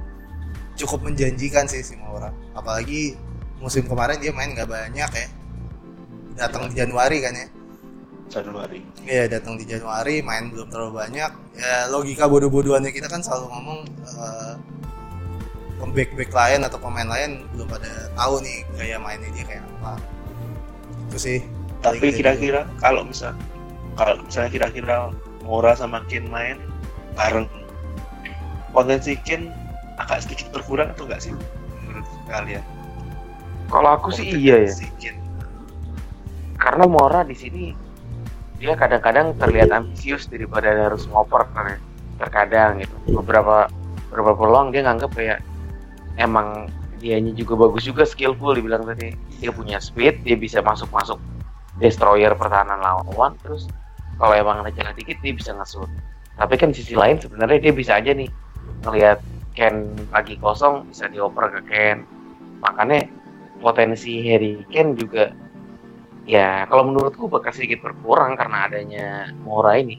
[0.78, 3.18] cukup menjanjikan sih si Maura apalagi
[3.66, 5.28] musim kemarin dia main nggak banyak ya.
[6.38, 7.48] Datang di Januari kan ya.
[8.30, 8.80] Januari.
[9.10, 11.32] Iya datang di Januari main belum terlalu banyak.
[11.58, 14.54] Ya logika bodoh-bodohannya kita kan selalu ngomong uh,
[15.82, 19.98] pemback back lain atau pemain lain belum pada tahu nih gaya mainnya dia kayak apa.
[21.10, 21.40] Itu sih.
[21.82, 23.34] Tapi kira-kira kalau misal
[23.98, 25.10] kalau misalnya kira-kira
[25.42, 26.62] Mora sama Kin main
[27.18, 27.50] bareng
[28.70, 29.50] potensi Kin
[29.98, 31.34] agak sedikit berkurang atau enggak sih
[31.86, 32.66] menurut kalian
[33.70, 34.74] kalau aku sih iya ya.
[36.56, 37.74] Karena Mora di sini
[38.58, 41.78] dia kadang-kadang terlihat ambisius daripada harus ngoper ya.
[42.16, 42.96] terkadang gitu.
[43.20, 43.68] Beberapa
[44.08, 45.40] beberapa peluang dia nganggap kayak
[46.16, 46.72] emang
[47.04, 49.12] dianya juga bagus juga skillful dibilang tadi.
[49.44, 51.20] Dia punya speed, dia bisa masuk-masuk
[51.76, 53.68] destroyer pertahanan lawan terus
[54.16, 55.92] kalau emang ada jalan dikit dia bisa ngesut.
[56.40, 58.32] Tapi kan sisi lain sebenarnya dia bisa aja nih
[58.88, 59.20] ngelihat
[59.56, 61.98] Ken lagi kosong bisa dioper ke Ken.
[62.60, 63.08] Makanya
[63.66, 65.34] potensi Harry Kane juga
[66.30, 69.08] ya kalau menurutku bakal sedikit berkurang karena adanya
[69.42, 69.98] Mora ini.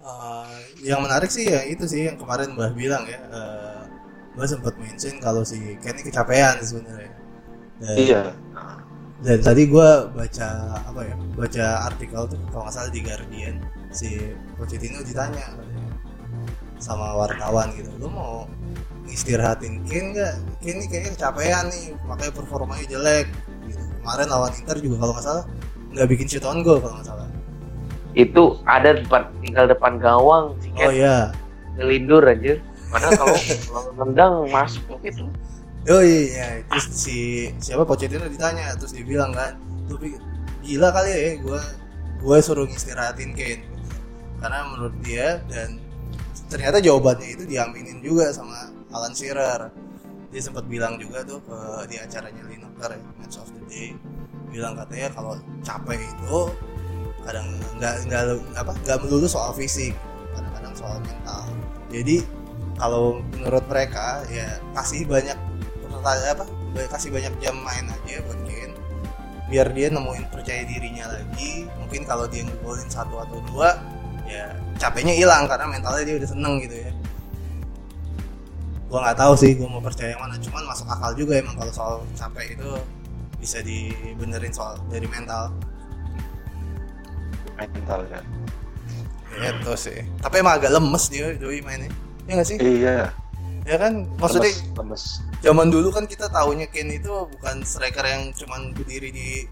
[0.00, 0.48] Uh,
[0.82, 3.20] yang menarik sih ya itu sih yang kemarin Mbah bilang ya.
[3.28, 3.84] Uh,
[4.32, 7.12] Mbah sempat mention kalau si Kane ini kecapean sebenarnya.
[7.76, 8.22] Dan, iya.
[9.22, 10.48] Dan tadi gue baca
[10.82, 11.14] apa ya?
[11.36, 13.60] Baca artikel tuh kalau nggak salah di Guardian
[13.92, 15.52] si Pochettino ditanya
[16.80, 17.92] sama wartawan gitu.
[18.00, 18.34] Lo mau
[19.12, 19.84] istirahatin.
[19.84, 23.26] Kane nggak Kane ini kayaknya kecapean nih makanya performanya jelek.
[23.68, 23.82] Gitu.
[24.02, 25.44] kemarin lawan Inter juga kalau nggak salah
[25.92, 27.28] nggak bikin shoot on goal kalau nggak salah.
[28.12, 31.32] Itu ada depan tinggal depan gawang sih oh iya.
[31.76, 32.60] ngelindur aja
[32.92, 33.36] padahal kalau
[34.04, 35.24] nendang masuk gitu
[35.88, 37.88] oh iya terus si siapa?
[37.88, 39.56] Pochettino ditanya terus dia bilang kan
[39.88, 39.96] lu
[40.60, 41.62] gila kali ya gue
[42.22, 43.64] gue suruh ngistirahatin Kane.
[44.42, 45.78] Karena menurut dia dan
[46.50, 49.72] ternyata jawabannya itu diaminin juga sama Alan Shearer.
[50.32, 51.58] Dia sempat bilang juga tuh ke
[51.92, 53.92] di acaranya Lineker ya, Match of the Day
[54.52, 55.32] bilang katanya kalau
[55.64, 56.38] capek itu
[57.24, 57.48] kadang
[57.80, 59.96] nggak nggak apa nggak melulu soal fisik
[60.36, 61.48] kadang-kadang soal mental.
[61.88, 62.20] Jadi
[62.76, 65.36] kalau menurut mereka ya kasih banyak
[66.02, 66.44] apa
[66.92, 68.74] kasih banyak jam main aja buat Kane
[69.48, 71.64] biar dia nemuin percaya dirinya lagi.
[71.80, 73.80] Mungkin kalau dia ngegolin satu atau dua
[74.28, 76.92] ya capeknya hilang karena mentalnya dia udah seneng gitu ya
[78.92, 80.36] gue nggak tahu sih gue mau percaya yang mana.
[80.36, 82.70] Cuman masuk akal juga emang kalau soal capek itu
[83.40, 85.48] bisa dibenerin soal dari mental.
[87.56, 88.20] Mental ya.
[89.32, 90.04] Itu sih.
[90.20, 91.88] Tapi emang agak lemes dia doi mainnya.
[92.28, 92.60] Ya nggak sih?
[92.60, 93.16] Iya.
[93.64, 94.04] Ya kan?
[94.20, 95.02] Maksudnya lemes, lemes.
[95.40, 99.48] zaman dulu kan kita tahunya Ken itu bukan striker yang cuman berdiri di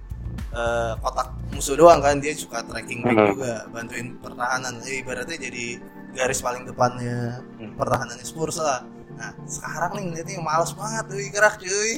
[0.52, 2.20] uh, kotak musuh doang kan.
[2.20, 3.28] Dia suka tracking back hmm.
[3.32, 4.84] juga bantuin pertahanan.
[4.84, 5.80] Eh, ibaratnya jadi
[6.12, 7.80] garis paling depannya hmm.
[7.80, 11.92] pertahanannya Spurs lah Nah sekarang nih ngeliatnya males banget tuh gerak cuy.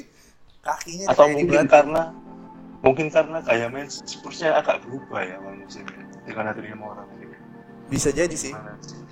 [0.62, 2.02] Kakinya atau mungkin karena
[2.86, 7.02] mungkin karena kayak main Spursnya agak berubah ya bang musimnya dengan adanya Mora
[7.92, 8.56] bisa jadi sih.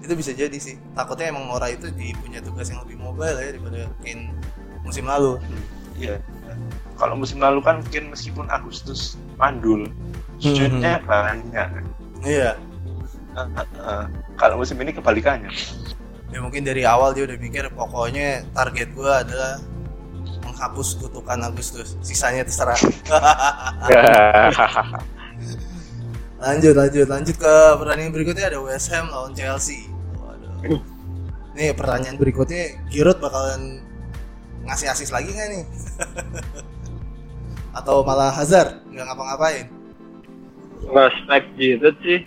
[0.00, 0.80] Itu bisa jadi sih.
[0.96, 4.32] Takutnya emang Mora itu di, punya tugas yang lebih mobile ya daripada Kane
[4.80, 5.36] musim lalu.
[6.00, 6.16] Iya.
[6.96, 9.92] Kalau musim lalu kan mungkin meskipun Agustus mandul
[10.40, 11.04] shootnya hmm.
[11.04, 11.68] banyak.
[12.24, 12.56] Iya.
[13.36, 14.04] Uh, uh, uh,
[14.40, 15.52] kalau musim ini kebalikannya
[16.30, 19.58] ya mungkin dari awal dia udah mikir pokoknya target gue adalah
[20.46, 21.96] menghapus kutukan Agustus.
[22.04, 22.76] Sisanya terserah.
[26.40, 28.48] Lanjut lanjut lanjut ke pertandingan berikutnya.
[28.48, 29.92] Ada West Ham lawan Chelsea.
[30.16, 30.80] Waduh.
[31.52, 33.84] nih pertanyaan berikutnya Giroud bakalan
[34.64, 35.64] ngasih asis lagi nggak nih?
[37.78, 39.68] Atau malah Hazard nggak ngapa-ngapain?
[40.88, 42.24] Spek Giroud sih.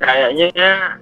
[0.00, 0.96] Kayaknya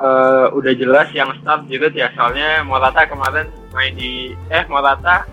[0.00, 5.28] uh, udah jelas yang start juga ya soalnya Morata kemarin main di eh Morata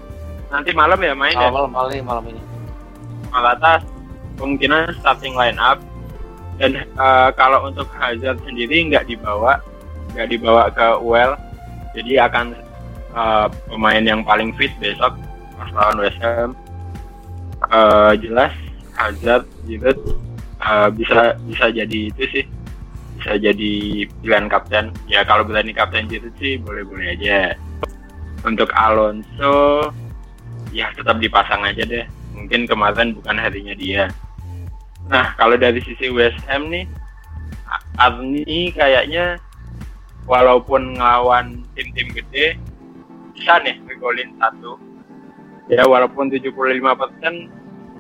[0.48, 2.42] nanti malam ya main oh, ya malam malam malam ini.
[3.32, 3.84] Morata
[4.38, 5.80] kemungkinan starting line up.
[6.58, 9.62] Dan uh, kalau untuk Hazard sendiri nggak dibawa
[10.18, 11.38] nggak dibawa ke UL
[11.94, 12.58] jadi akan
[13.14, 15.14] uh, pemain yang paling fit besok
[15.54, 16.58] pas lawan West Ham.
[17.70, 18.54] Uh, jelas
[18.98, 19.94] Hazard juga
[20.66, 22.46] uh, bisa bisa jadi itu sih
[23.28, 24.96] bisa jadi pilihan kapten.
[25.12, 27.60] Ya kalau berani kapten gitu sih boleh-boleh aja.
[28.48, 29.92] Untuk Alonso
[30.72, 32.08] ya tetap dipasang aja deh.
[32.32, 34.08] Mungkin kemarin bukan harinya dia.
[35.12, 36.88] Nah kalau dari sisi West Ham nih,
[38.00, 39.44] Arni kayaknya
[40.24, 42.56] walaupun ngelawan tim-tim gede
[43.36, 44.80] bisa nih ngegolin satu
[45.68, 46.84] ya walaupun 75%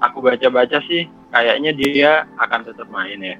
[0.03, 3.37] aku baca-baca sih kayaknya dia akan tetap main ya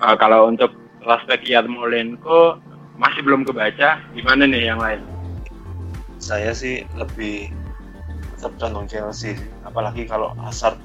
[0.00, 2.60] uh, kalau untuk prospek Yarmolenko
[3.00, 5.00] masih belum kebaca gimana nih yang lain?
[6.20, 7.48] Saya sih lebih
[8.36, 10.76] tetap condong Chelsea apalagi kalau Hazard.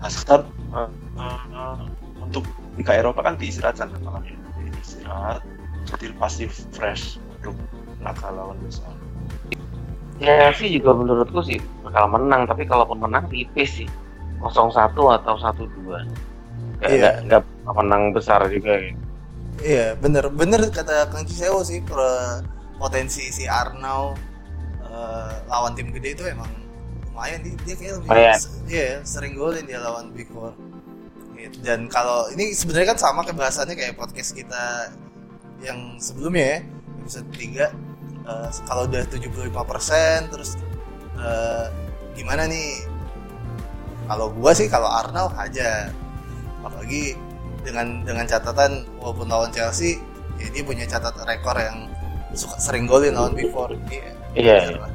[0.00, 0.88] Hazard uh,
[1.20, 1.76] uh,
[2.22, 2.46] untuk
[2.78, 4.32] Liga Eropa kan diistirahatkan apalagi
[4.80, 5.44] istirahat
[5.84, 7.52] jadi pasti fresh untuk
[8.00, 8.94] laga lawan besar.
[10.20, 13.88] Ya sih juga menurutku sih bakal menang tapi kalaupun menang tipis sih.
[14.40, 15.68] 0-1 atau 1-2
[16.80, 17.20] nggak Iya.
[17.28, 19.09] nggak nggak menang besar juga gitu.
[19.60, 22.40] Iya, bener bener kata Kang Cisewo sih pro-
[22.80, 24.16] potensi si Arnau
[24.80, 26.48] eh, lawan tim gede itu emang
[27.12, 28.38] lumayan dia, dia kayak lebih Lumayan.
[28.64, 30.56] iya sering golin dia lawan Big Four.
[31.36, 31.60] Gitu.
[31.64, 34.92] Dan kalau ini sebenarnya kan sama kayak bahasannya kayak podcast kita
[35.60, 36.58] yang sebelumnya ya
[37.04, 37.68] episode 3
[38.24, 40.56] eh, kalau udah 75% terus
[41.20, 41.66] eh,
[42.16, 42.80] gimana nih
[44.08, 45.92] kalau gua sih kalau Arnau hajar
[46.60, 47.14] apalagi
[47.60, 50.00] dengan dengan catatan walaupun lawan Chelsea
[50.40, 51.88] ya dia punya catatan rekor yang
[52.32, 54.14] suka sering golin lawan Big Four Iya.
[54.38, 54.86] Iya, iya.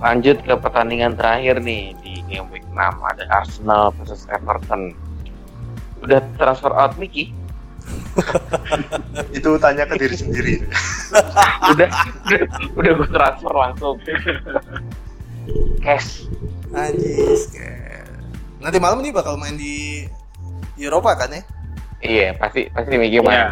[0.00, 4.96] lanjut ke pertandingan terakhir nih di game week 6 ada Arsenal versus Everton.
[6.00, 7.32] Udah transfer out Mickey?
[9.36, 10.54] Itu tanya ke diri sendiri.
[11.72, 12.40] Udah udah,
[12.76, 13.96] udah gue transfer langsung.
[15.82, 16.28] Cash.
[16.70, 18.06] Anjis kayak
[18.62, 20.06] nanti malam nih bakal main di
[20.86, 21.42] Eropa kan ya?
[22.00, 23.36] Iya pasti pasti Mickey main.
[23.36, 23.48] Ya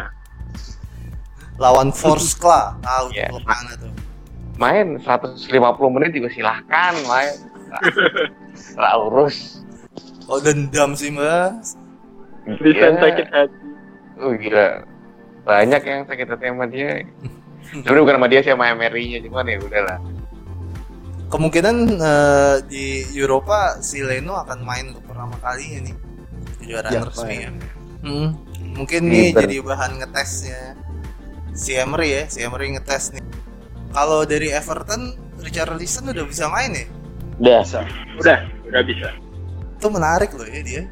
[1.59, 3.27] lawan Forskla tahu Iya.
[3.29, 3.91] tuh mana tuh.
[4.55, 5.47] Main 150
[5.91, 7.35] menit juga silahkan main.
[8.79, 9.59] Nggak urus.
[10.25, 11.75] Oh dendam sih mas
[12.47, 13.03] Vincent Iya.
[13.03, 13.57] sakit hati.
[14.19, 14.87] Oh gila.
[15.43, 17.03] Banyak yang sakit hati sama dia.
[17.69, 19.99] Sebenarnya bukan sama dia sih sama Emery nya cuman ya udahlah.
[21.29, 25.95] Kemungkinan eh, di Eropa si Leno akan main untuk pertama kalinya nih
[26.69, 27.51] kejuaraan Ya, resmi ya.
[28.05, 28.29] Hmm,
[28.77, 29.41] mungkin nih Liber.
[29.43, 30.61] jadi bahan ngetesnya
[31.51, 33.25] si Emery ya, si Emery ngetes nih.
[33.89, 36.85] Kalau dari Everton, Richard Leeson udah bisa main ya?
[37.39, 37.79] udah bisa
[38.19, 39.09] udah udah bisa
[39.79, 40.83] Itu menarik loh ya dia.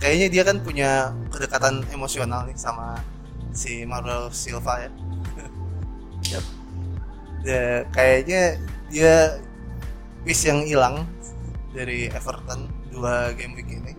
[0.00, 0.90] Kayaknya dia kan punya
[1.28, 2.96] kedekatan emosional nih sama
[3.52, 4.90] si Mauro Silva ya.
[6.32, 6.44] Yap.
[7.44, 8.56] Ya, kayaknya
[8.88, 9.36] dia
[10.24, 11.04] piece yang hilang
[11.76, 13.92] dari Everton dua game week ini.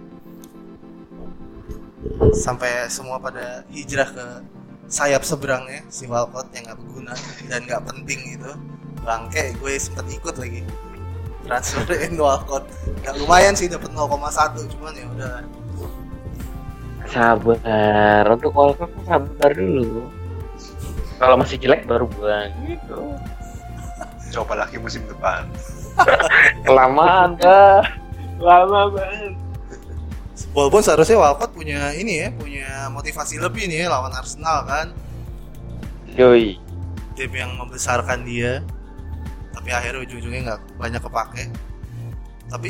[2.33, 4.25] Sampai semua pada hijrah ke
[4.91, 7.13] sayap seberangnya si Walcott yang nggak berguna
[7.47, 8.51] dan nggak penting gitu.
[9.01, 10.61] Bangke, gue sempet ikut lagi.
[11.45, 12.65] Transferin Walcott.
[13.01, 15.35] Nggak lumayan sih dapat 0,1 cuman ya udah.
[17.09, 18.23] Sabar.
[18.29, 20.09] Untuk Walcott sabar dulu.
[21.21, 23.13] Kalau masih jelek baru buang gitu.
[24.31, 25.45] Coba lagi musim depan.
[26.65, 27.83] Kelamaan dah
[28.41, 29.37] lama banget
[30.51, 34.88] Walaupun seharusnya Walcott punya ini ya, punya motivasi lebih nih ya lawan Arsenal kan,
[36.17, 36.60] yoi
[37.15, 38.65] tim yang membesarkan dia.
[39.51, 41.43] Tapi akhirnya ujung-ujungnya nggak banyak kepake.
[42.51, 42.68] Tapi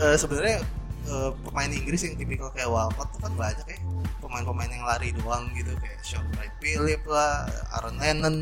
[0.00, 0.58] eh, sebenarnya
[1.06, 3.78] eh, pemain Inggris yang tipikal kayak Walcott tuh kan banyak ya,
[4.22, 7.46] pemain-pemain yang lari doang gitu kayak Sean Wright Phillip lah,
[7.78, 8.36] Aaron Lennon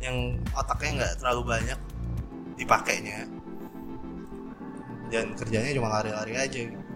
[0.00, 1.78] yang otaknya nggak terlalu banyak
[2.56, 3.24] dipakainya
[5.10, 6.89] dan kerjanya cuma lari-lari aja gitu.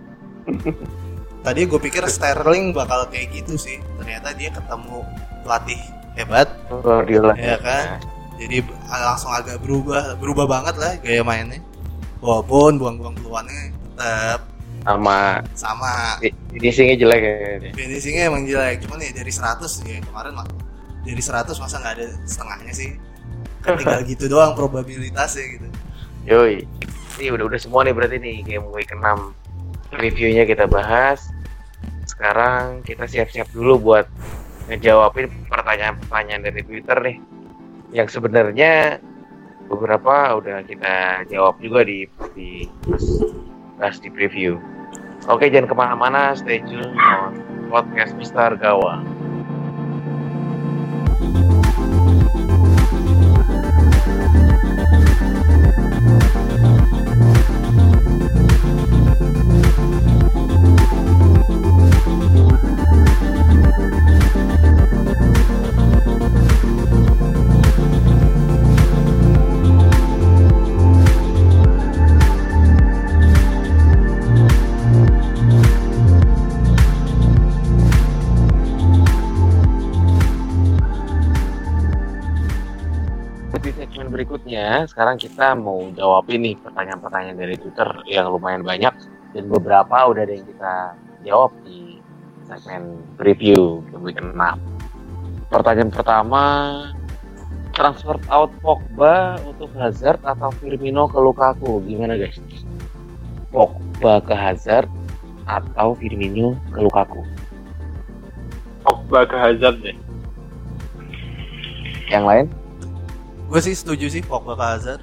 [1.45, 3.77] Tadi gue pikir Sterling bakal kayak gitu sih.
[4.01, 5.05] Ternyata dia ketemu
[5.45, 5.81] pelatih
[6.17, 7.85] hebat, Guardiola Iya kan?
[8.35, 11.61] jadi langsung agak berubah, berubah banget lah gaya mainnya.
[12.19, 14.41] Walaupun buang-buang peluangnya tetap
[14.85, 16.17] sama sama.
[16.19, 17.35] fi- finishingnya jelek ya.
[17.73, 20.49] Finishingnya emang jelek, cuman ya dari 100 ya kemarin mah
[21.05, 22.91] dari 100 masa nggak ada setengahnya sih.
[23.65, 25.69] Tinggal gitu doang probabilitasnya gitu.
[26.25, 26.65] yoi
[27.21, 28.99] ini udah udah semua nih berarti nih game week 6
[29.99, 31.31] reviewnya kita bahas.
[32.05, 34.07] Sekarang kita siap-siap dulu buat
[34.71, 37.19] ngejawabin pertanyaan-pertanyaan dari Twitter nih.
[37.95, 38.99] Yang sebenarnya
[39.69, 42.05] beberapa udah kita jawab juga di
[42.37, 43.05] di pas,
[43.81, 44.61] pas di preview.
[45.25, 47.33] Oke jangan ke mana-mana, stay tune on
[47.73, 48.55] podcast Mister
[83.65, 84.13] Gawang.
[84.13, 88.93] berikutnya, sekarang kita mau jawab ini pertanyaan-pertanyaan dari Twitter yang lumayan banyak
[89.33, 90.75] dan beberapa udah ada yang kita
[91.25, 91.97] jawab di
[92.45, 94.37] segmen review Week 6.
[95.49, 96.45] Pertanyaan pertama,
[97.73, 101.81] transfer out Pogba untuk Hazard atau Firmino ke Lukaku?
[101.89, 102.37] Gimana guys?
[103.49, 104.93] Pogba ke Hazard
[105.49, 107.25] atau Firmino ke Lukaku?
[108.85, 109.97] Pogba ke Hazard deh.
[112.13, 112.47] Yang lain?
[113.55, 115.03] Gue sih setuju sih Pogba ke Hazard.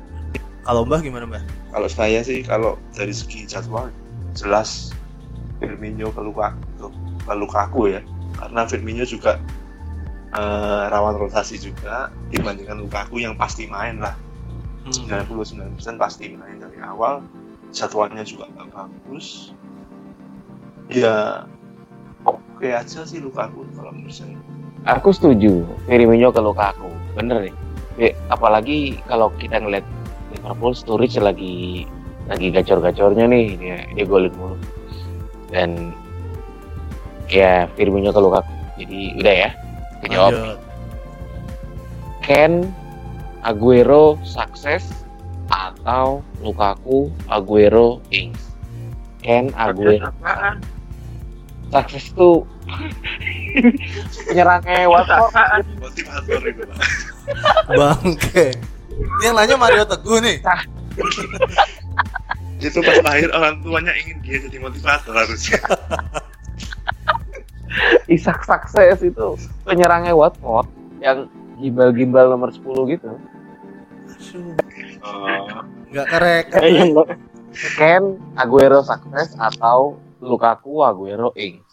[0.68, 1.39] Kalau Mbah gimana Mbah?
[1.72, 3.88] Kalau saya sih kalau dari segi jadwal
[4.36, 4.91] jelas
[5.64, 6.91] Firmino ke Lukaku,
[7.24, 8.04] ke Lukaku ya.
[8.36, 9.39] Karena Firmino juga
[10.36, 14.20] eh, rawan rotasi juga dibandingkan Lukaku yang pasti main lah.
[14.84, 15.32] Hmm.
[15.32, 17.24] 99% pasti main dari awal.
[17.72, 19.56] Jadwalnya juga nggak bagus.
[20.91, 21.47] Ya
[22.28, 24.36] oke aja sih Lukaku kalau menurut saya.
[24.91, 26.91] Aku setuju Firmino ke Lukaku.
[27.16, 27.70] Bener nih.
[28.02, 29.86] Eh, apalagi kalau kita ngeliat
[30.34, 31.86] Liverpool Sturridge lagi
[32.26, 34.58] lagi gacor-gacornya nih dia dia golin mulu.
[35.54, 35.93] Dan
[37.30, 38.54] ya Firmino ke Lukaku.
[38.82, 39.49] Jadi udah ya.
[40.02, 40.34] Dijawab.
[40.34, 40.60] Lanjut.
[42.26, 42.54] Ken
[43.45, 44.82] Aguero sukses
[45.54, 48.58] atau Lukaku Aguero Ings.
[49.22, 50.10] Ken Aguero
[51.70, 52.49] sukses tuh
[54.26, 55.70] penyerangnya Watford?
[55.78, 56.66] Motivator itu.
[57.80, 58.47] Bangke.
[58.91, 60.38] Ini yang nanya Mario Teguh nih.
[62.61, 65.57] itu pas lahir orang tuanya ingin dia jadi motivator harusnya.
[68.11, 69.28] Isak sukses itu
[69.65, 70.69] penyerangnya Watford
[71.01, 71.26] yang
[71.57, 73.09] gimbal-gimbal nomor 10 gitu.
[74.11, 74.53] Aduh,
[75.01, 75.65] Oh.
[75.89, 76.45] Nggak kerek.
[76.61, 76.93] Eh,
[77.76, 81.65] Ken Aguero sukses atau Lukaku Aguero Ings.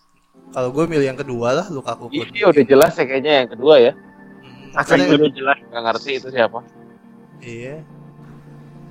[0.49, 2.09] Kalau gue milih yang kedua lah Lukaku.
[2.09, 3.92] Ini udah jelas ya kayaknya yang kedua ya.
[4.79, 5.59] Akan maksudnya- lebih jelas.
[5.66, 6.59] Gak ngerti itu siapa.
[7.43, 7.83] Iya.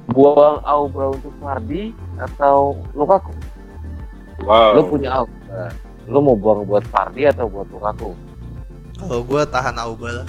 [0.08, 3.32] Buang Aubra untuk Fardi atau Lukaku?
[4.44, 4.76] Wow.
[4.76, 5.68] Lu punya Aubra.
[6.08, 8.12] Lu mau buang buat Fardi atau buat Lukaku?
[8.98, 10.28] Kalau gue tahan Auba lah.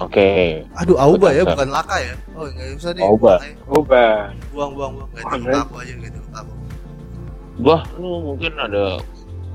[0.00, 0.60] Oke.
[0.76, 2.14] Aduh Auba ya, bukan Laka ya.
[2.32, 3.04] Oh nggak usah deh.
[3.04, 3.36] Auba.
[3.40, 4.32] Ayo, Ubah.
[4.52, 5.08] Buang buang buang.
[5.12, 5.48] Ganti Oke.
[5.48, 6.52] Lukaku aja gitu Lukaku.
[7.60, 8.84] Wah, lu mungkin ada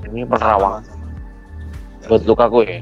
[0.06, 2.06] ini penerawang Sama-sama.
[2.06, 2.78] buat Lukaku ya.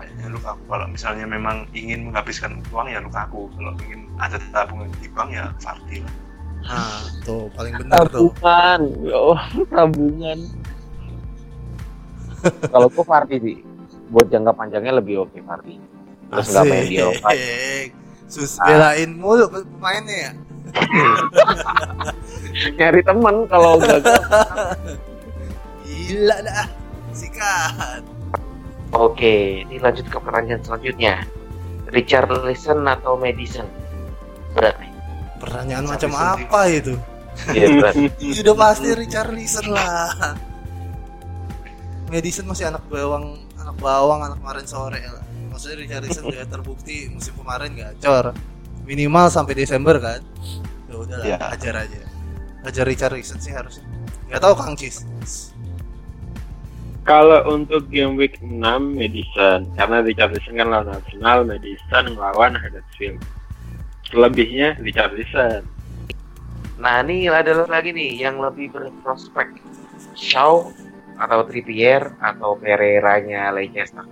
[0.00, 5.08] Kayaknya Lukaku kalau misalnya memang ingin menghabiskan uang ya Lukaku kalau ingin ada tabungan di
[5.12, 6.14] bank ya Fardi lah.
[6.60, 8.32] Nah, tuh paling benar tuh.
[8.36, 9.42] Tabungan, ya Allah,
[9.76, 10.38] tabungan.
[12.68, 13.56] Kalau gua Fardi sih,
[14.12, 15.76] buat jangka panjangnya lebih oke Fardi.
[16.30, 17.28] Terus nggak main di Eropa.
[18.30, 20.32] Sus belain mulu pemainnya ya.
[22.78, 24.22] Nyari temen kalau gagal.
[25.82, 26.66] Gila dah.
[27.10, 28.19] Sikat.
[28.90, 31.22] Oke, ini lanjut ke pertanyaan selanjutnya.
[31.90, 33.66] Richard Listen atau Madison?
[34.54, 34.90] Berat nih.
[35.38, 36.94] Pertanyaan Richard macam Listen apa itu?
[37.54, 37.94] Iya berat.
[38.18, 40.34] Ih, udah pasti Richard Listen lah.
[42.10, 45.22] Madison masih anak bawang, anak bawang, anak kemarin sore lah.
[45.54, 48.34] Maksudnya Richard Listen udah terbukti musim kemarin gacor.
[48.82, 50.18] Minimal sampai Desember kan.
[50.90, 51.38] Ya udahlah, Ya.
[51.54, 52.02] ajar aja.
[52.66, 53.86] Ajar Richard Listen sih harusnya.
[54.26, 55.06] Gak tahu Kang Cis.
[57.10, 58.62] Kalau untuk game week 6
[58.94, 63.18] Madison karena Richarlison kan lawan Arsenal, Madison ngelawan Huddersfield.
[64.06, 65.66] Selebihnya Richarlison.
[66.78, 69.58] Nah ini ada lagi nih yang lebih berprospek.
[70.14, 70.70] Shaw
[71.18, 74.06] atau Trippier atau Pereira-nya Leicester.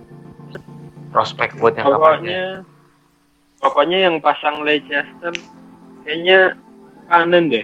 [1.15, 1.95] Prospek buat yang.
[1.95, 2.67] Pokoknya
[3.63, 5.31] pokoknya yang pasang Leicester
[6.03, 6.59] kayaknya
[7.07, 7.63] panen deh.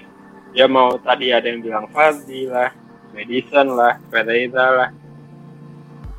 [0.55, 2.71] Ya mau tadi ada yang bilang Fardi lah,
[3.11, 4.89] Madison lah, Pereira lah.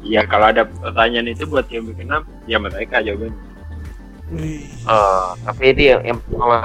[0.06, 2.06] Ya kalau ada pertanyaan itu buat week 6,
[2.46, 3.34] ya mereka jawabannya.
[4.30, 4.66] Wih.
[4.66, 6.58] Eh, tapi ini yang, yang kalau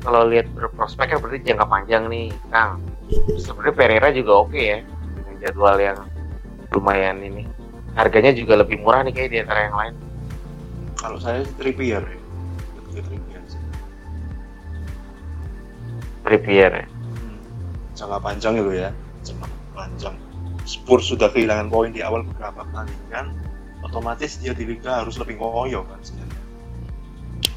[0.00, 2.80] kalau lihat berprospek kan berarti jangka panjang nih, Kang.
[3.36, 4.80] Sebenarnya Pereira juga oke ya
[5.16, 5.98] dengan jadwal yang
[6.72, 7.44] lumayan ini.
[7.96, 9.94] Harganya juga lebih murah nih kayak di antara yang lain.
[10.96, 12.18] Kalau saya sih Trippier ya.
[12.92, 13.60] Trippier sih.
[16.24, 16.86] Trippier ya.
[16.86, 17.36] Hmm.
[17.96, 18.88] Jangka panjang itu ya.
[19.24, 20.16] Jangka panjang.
[20.70, 23.34] Spurs sudah kehilangan poin di awal beberapa pertandingan.
[23.82, 26.42] Otomatis dia di Liga harus lebih ngoyo kan sebenarnya.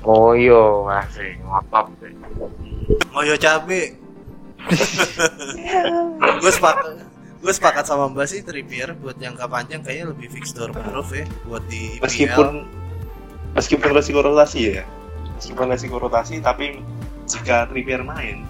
[0.01, 2.09] Oh yo, masih ngotot deh.
[3.13, 4.01] Ngoyo cabe.
[6.39, 7.03] gue sepakat
[7.43, 11.63] gue sepakat sama Mbak sih Trippier buat jangka panjang kayaknya lebih fixture proof ya buat
[11.67, 12.03] di IPL.
[12.07, 12.47] Meskipun
[13.53, 14.87] meskipun resiko rotasi ya.
[15.37, 16.79] Meskipun resiko rotasi tapi
[17.27, 18.47] jika Trippier main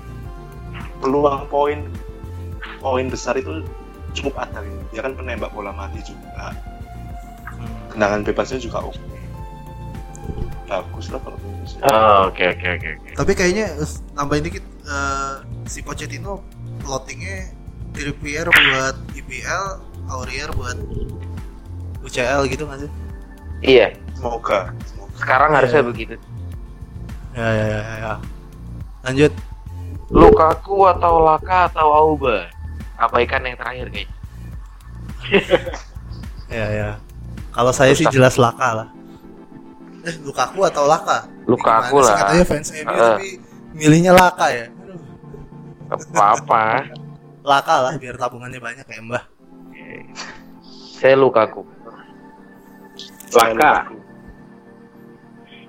[1.01, 1.89] peluang poin
[2.77, 3.65] poin besar itu
[4.13, 4.81] cukup ada gitu.
[4.91, 6.53] Dia kan penembak bola mati juga.
[7.45, 7.73] Hmm.
[7.91, 9.01] Tendangan bebasnya juga oke.
[10.63, 11.71] bagus lah kalau bagus.
[11.83, 13.09] Oh, oke oke oke oke.
[13.13, 15.33] Tapi kayaknya eh, tambahin dikit eh,
[15.67, 16.41] si Pochettino
[16.81, 17.51] plottingnya
[17.93, 19.65] Trippier buat IPL,
[20.09, 20.73] Aurier buat
[22.01, 22.91] UCL gitu nggak sih?
[23.63, 25.13] Iya, Semoga, semoga.
[25.15, 25.57] sekarang Iya.
[25.61, 26.15] harusnya begitu.
[27.33, 27.81] Ya ya ya.
[28.01, 28.13] ya.
[29.03, 29.33] Lanjut.
[30.09, 32.49] Lukaku atau Laka atau Auba?
[33.03, 34.15] Abaikan yang terakhir kayaknya.
[36.53, 36.89] Ya ya.
[37.49, 38.87] Kalau saya sih jelas Laka lah.
[40.05, 41.25] Eh, Lukaku atau Laka?
[41.49, 42.17] Lukaku Gimana sih lah.
[42.21, 42.93] Katanya fans MU Eh.
[42.93, 43.29] tapi
[43.73, 44.65] milihnya Laka ya.
[44.69, 45.01] Aduh,
[45.89, 46.63] Apa-apa.
[47.49, 49.23] Laka lah biar tabungannya banyak ya Mbah.
[50.93, 51.65] Saya Lukaku.
[53.33, 53.89] Laka.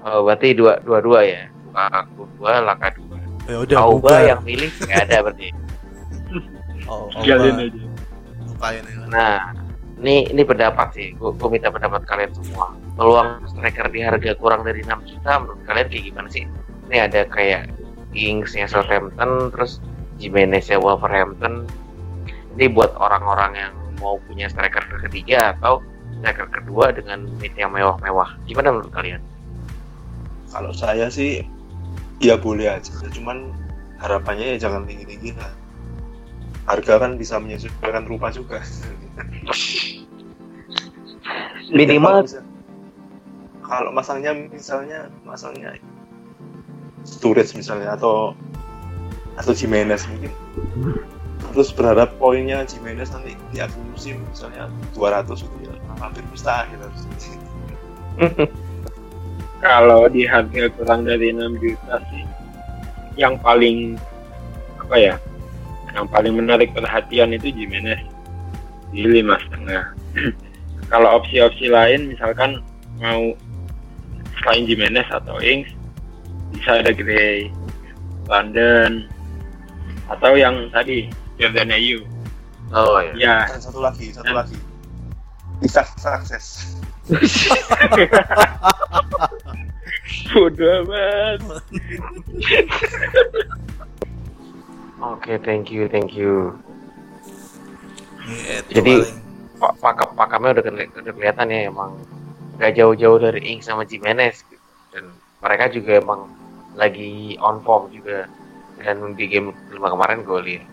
[0.04, 1.48] Oh, berarti dua dua dua ya.
[1.64, 3.16] Lukaku dua, Laka dua.
[3.48, 5.48] Ya udah Auba yang milih nggak ada berarti.
[6.88, 7.82] Oh, Tinggalin aja.
[8.44, 9.04] Lupain ya.
[9.08, 9.36] Nah,
[10.00, 11.08] ini ini pendapat sih.
[11.16, 12.76] Gue minta pendapat kalian semua.
[12.94, 16.44] Peluang striker di harga kurang dari 6 juta menurut kalian kayak gimana sih?
[16.90, 17.72] Ini ada kayak
[18.14, 19.82] Ings-nya Southampton, terus
[20.22, 21.66] Jimenez-nya Wolverhampton.
[22.54, 25.82] Ini buat orang-orang yang mau punya striker ketiga atau
[26.20, 28.38] striker kedua dengan mid yang mewah-mewah.
[28.46, 29.22] Gimana menurut kalian?
[30.54, 31.42] Kalau saya sih
[32.22, 33.50] ya boleh aja, cuman
[33.98, 35.50] harapannya ya jangan tinggi-tinggi lah.
[36.64, 38.60] Harga kan bisa menyesuaikan rupa juga.
[41.76, 42.28] Minimal
[43.64, 45.72] Kalau masangnya misalnya masangnya
[47.04, 48.36] Sturridge misalnya atau
[49.34, 50.30] atau Jimenez mungkin
[51.52, 57.02] terus berharap poinnya Jimenez nanti di akhir musim misalnya 200 itu ya hampir mustahil harus
[59.64, 62.24] Kalau di harga kurang dari 6 juta sih,
[63.16, 63.96] yang paling
[64.76, 65.14] apa ya,
[65.94, 68.02] yang paling menarik perhatian itu Jimenez
[68.90, 69.94] di lima setengah.
[70.90, 72.60] Kalau opsi-opsi lain, misalkan
[73.00, 73.32] mau
[74.42, 75.70] selain Jimenez atau Ings,
[76.52, 77.48] bisa ada Gray,
[78.26, 79.06] London,
[80.10, 81.08] atau yang tadi
[81.40, 82.04] Jordan Ayew.
[82.74, 83.14] Oh ya.
[83.14, 84.58] Ya, dan satu lagi satu lagi
[85.62, 86.74] bisa sukses
[90.34, 91.38] bodoh amat.
[95.04, 96.56] Oke, thank you, thank you.
[98.24, 99.22] Gitu Jadi- paling.
[99.54, 101.94] Pak pakap pakamnya udah, keli- udah kelihatan ya emang
[102.58, 104.42] gak jauh-jauh dari Ings sama Jimenez
[104.90, 106.26] dan mereka juga emang
[106.74, 108.26] lagi on form juga
[108.82, 110.66] dan di game kelima kemarin gue lihat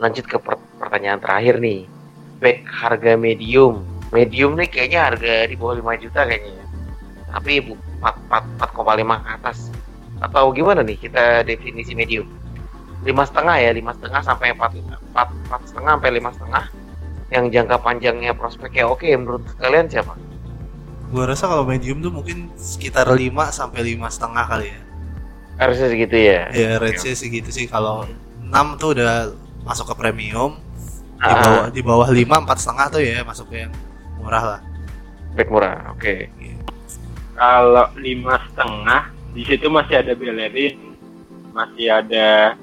[0.00, 1.84] lanjut ke per- pertanyaan terakhir nih
[2.40, 3.84] back harga medium
[4.16, 6.64] medium nih kayaknya harga di bawah 5 juta kayaknya ya.
[7.36, 9.58] tapi bu- 4, 4, 4,5 ke atas
[10.24, 12.24] atau gimana nih kita definisi medium
[13.04, 16.64] lima setengah ya lima setengah sampai empat empat empat setengah sampai lima setengah
[17.28, 20.14] yang jangka panjangnya prospeknya oke menurut kalian siapa?
[21.10, 24.80] Gua rasa kalau medium tuh mungkin sekitar 5 sampai lima setengah kali ya.
[25.54, 26.50] Harusnya segitu ya.
[26.50, 28.06] Ya range-nya segitu sih kalau
[28.42, 29.30] 6 tuh udah
[29.62, 30.58] masuk ke premium.
[31.16, 31.38] Di Ah.
[31.40, 33.72] bawah di bawah 5 4 setengah tuh ya masuk ke yang
[34.18, 34.60] murah lah.
[35.38, 36.14] Back murah, oke.
[37.36, 39.02] Kalau lima setengah,
[39.36, 40.96] di situ masih ada Bellerin,
[41.52, 42.56] masih ada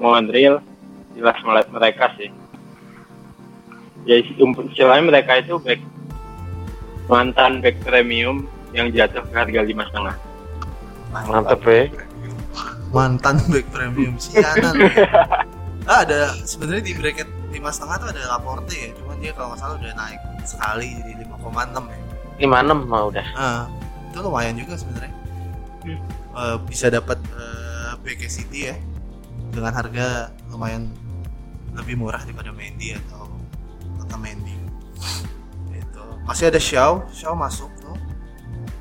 [0.00, 0.64] Monreal,
[1.12, 2.32] jelas melihat mereka sih.
[4.08, 5.76] Ya istilahnya mereka itu back
[7.12, 10.16] mantan back premium yang jatuh ke harga lima setengah.
[11.12, 11.84] Mantep ya.
[12.96, 14.88] Mantan back premium sianan.
[15.90, 19.60] ah, ada sebenarnya di bracket lima setengah tuh ada Laporte ya, cuman dia kalau nggak
[19.60, 21.98] salah udah naik sekali jadi 5,6 ya.
[22.40, 23.26] 56 mah udah.
[23.36, 23.62] Ah,
[24.08, 25.12] itu lumayan juga sebenarnya.
[25.84, 26.00] Hmm.
[26.30, 28.76] Eh, bisa dapat eh, BK City ya
[29.50, 30.90] dengan harga lumayan
[31.74, 33.26] lebih murah daripada Mendy atau
[34.02, 34.54] atau Mendy.
[35.70, 37.94] Itu masih ada Xiao, Xiao masuk tuh.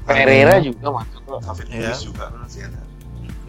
[0.05, 1.21] Pereira juga masuk
[1.69, 1.93] Iya.
[1.93, 2.81] Luiz juga masih ada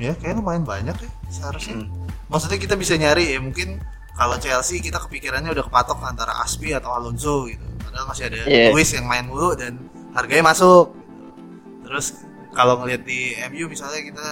[0.01, 1.85] Ya, kayak lumayan banyak ya seharusnya.
[1.85, 1.89] Hmm.
[2.33, 3.85] Maksudnya kita bisa nyari ya mungkin
[4.17, 7.65] kalau Chelsea kita kepikirannya udah kepatok antara Aspi atau Alonso gitu.
[7.85, 8.73] Padahal masih ada Iya.
[8.73, 9.77] Luis yang main mulu dan
[10.17, 10.97] harganya masuk.
[10.97, 11.25] gitu.
[11.85, 12.07] Terus
[12.57, 14.27] kalau ngeliat di MU misalnya kita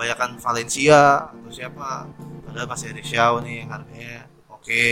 [0.00, 2.08] kebanyakan Valencia atau siapa,
[2.48, 4.88] padahal masih ada Xiao nih yang harganya oke.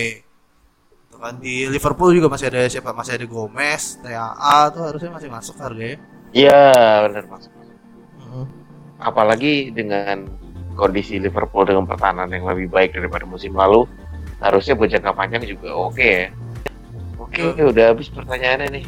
[1.09, 2.93] Itu kan di Liverpool juga masih ada siapa?
[2.93, 5.97] Masih ada Gomez, TAA tuh harusnya masih masuk harganya.
[6.37, 7.53] Iya, benar masuk.
[8.21, 8.45] Mhm.
[9.01, 10.29] Apalagi dengan
[10.77, 13.89] kondisi Liverpool dengan pertahanan yang lebih baik daripada musim lalu,
[14.45, 16.29] harusnya buat jangka panjang juga oke ya.
[17.17, 18.87] Oke, udah habis pertanyaannya nih.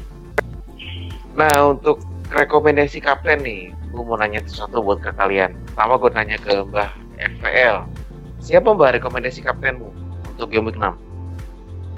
[1.32, 5.54] Nah, untuk rekomendasi kapten nih, gue mau nanya sesuatu buat ke kalian.
[5.70, 7.76] Pertama gue nanya ke Mbah FPL.
[8.40, 9.90] Siapa Mbah rekomendasi kaptenmu
[10.34, 10.94] untuk game week 6?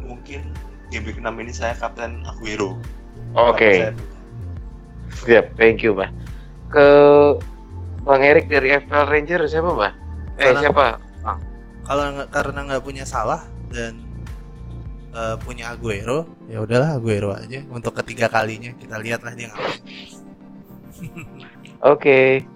[0.02, 0.54] mungkin
[0.90, 2.78] game week 6 ini saya kapten Aguero
[3.34, 3.90] Oke.
[3.90, 3.90] Punya.
[5.24, 6.10] Siap, thank you, Mbak.
[6.70, 6.86] Ke
[8.02, 9.92] Bang Erik dari FL Ranger siapa, Mbak?
[9.92, 10.86] Eh, Karena- siapa?
[11.82, 13.42] Kalau karena nggak punya salah
[13.74, 13.98] dan
[15.10, 19.82] eh, punya Aguero, ya udahlah Aguero aja untuk ketiga kalinya kita lihatlah dia ngapain.
[21.92, 22.46] Oke.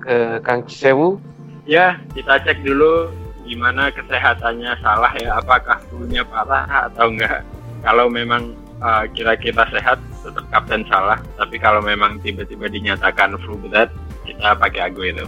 [0.00, 1.20] Ke Kang Cisewu.
[1.68, 3.12] Ya, kita cek dulu
[3.44, 7.42] gimana kesehatannya salah ya, apakah flu-nya parah atau enggak.
[7.82, 11.20] Kalau memang uh, kira-kira sehat, tetap kapten salah.
[11.36, 13.92] Tapi kalau memang tiba-tiba dinyatakan flu berat,
[14.24, 15.26] kita pakai Aguero.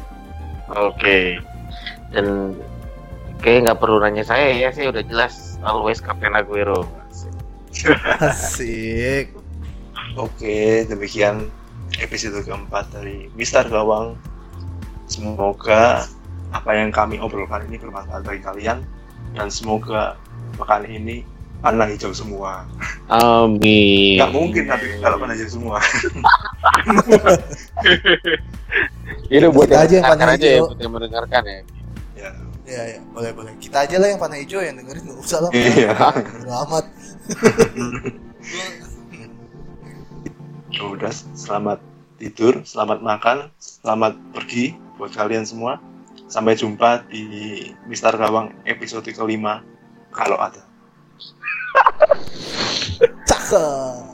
[0.72, 1.40] Oke.
[2.12, 2.56] Dan
[3.42, 6.86] kayak nggak perlu nanya saya ya, saya udah jelas always Kapten Aguero.
[8.22, 9.34] Asik.
[10.14, 11.48] Oke, demikian
[12.03, 14.18] episode keempat dari Mister Gawang.
[15.07, 16.05] Semoga
[16.53, 18.84] apa yang kami obrolkan ini bermanfaat bagi kalian
[19.32, 20.18] dan semoga
[20.59, 21.24] pekan ini
[21.62, 22.66] panah hijau semua.
[23.07, 24.18] Amin.
[24.18, 25.78] Nggak mungkin tapi kalau panah hijau semua.
[29.32, 30.66] Itu buat Kita aja yang panah aja ya, hijau.
[30.68, 31.61] buat yang mendengarkan ya.
[32.18, 32.30] ya.
[32.62, 33.53] Ya, ya, boleh boleh.
[33.61, 35.50] Kita aja lah yang panah hijau yang dengerin nggak usah lah.
[35.55, 35.92] Iya.
[35.94, 36.84] Bodo amat.
[40.72, 41.84] Ya udah, selamat
[42.22, 45.82] tidur, selamat makan, selamat pergi buat kalian semua.
[46.30, 49.66] Sampai jumpa di Mister Gawang episode kelima
[50.14, 50.62] kalau ada.
[53.26, 54.11] Cakep.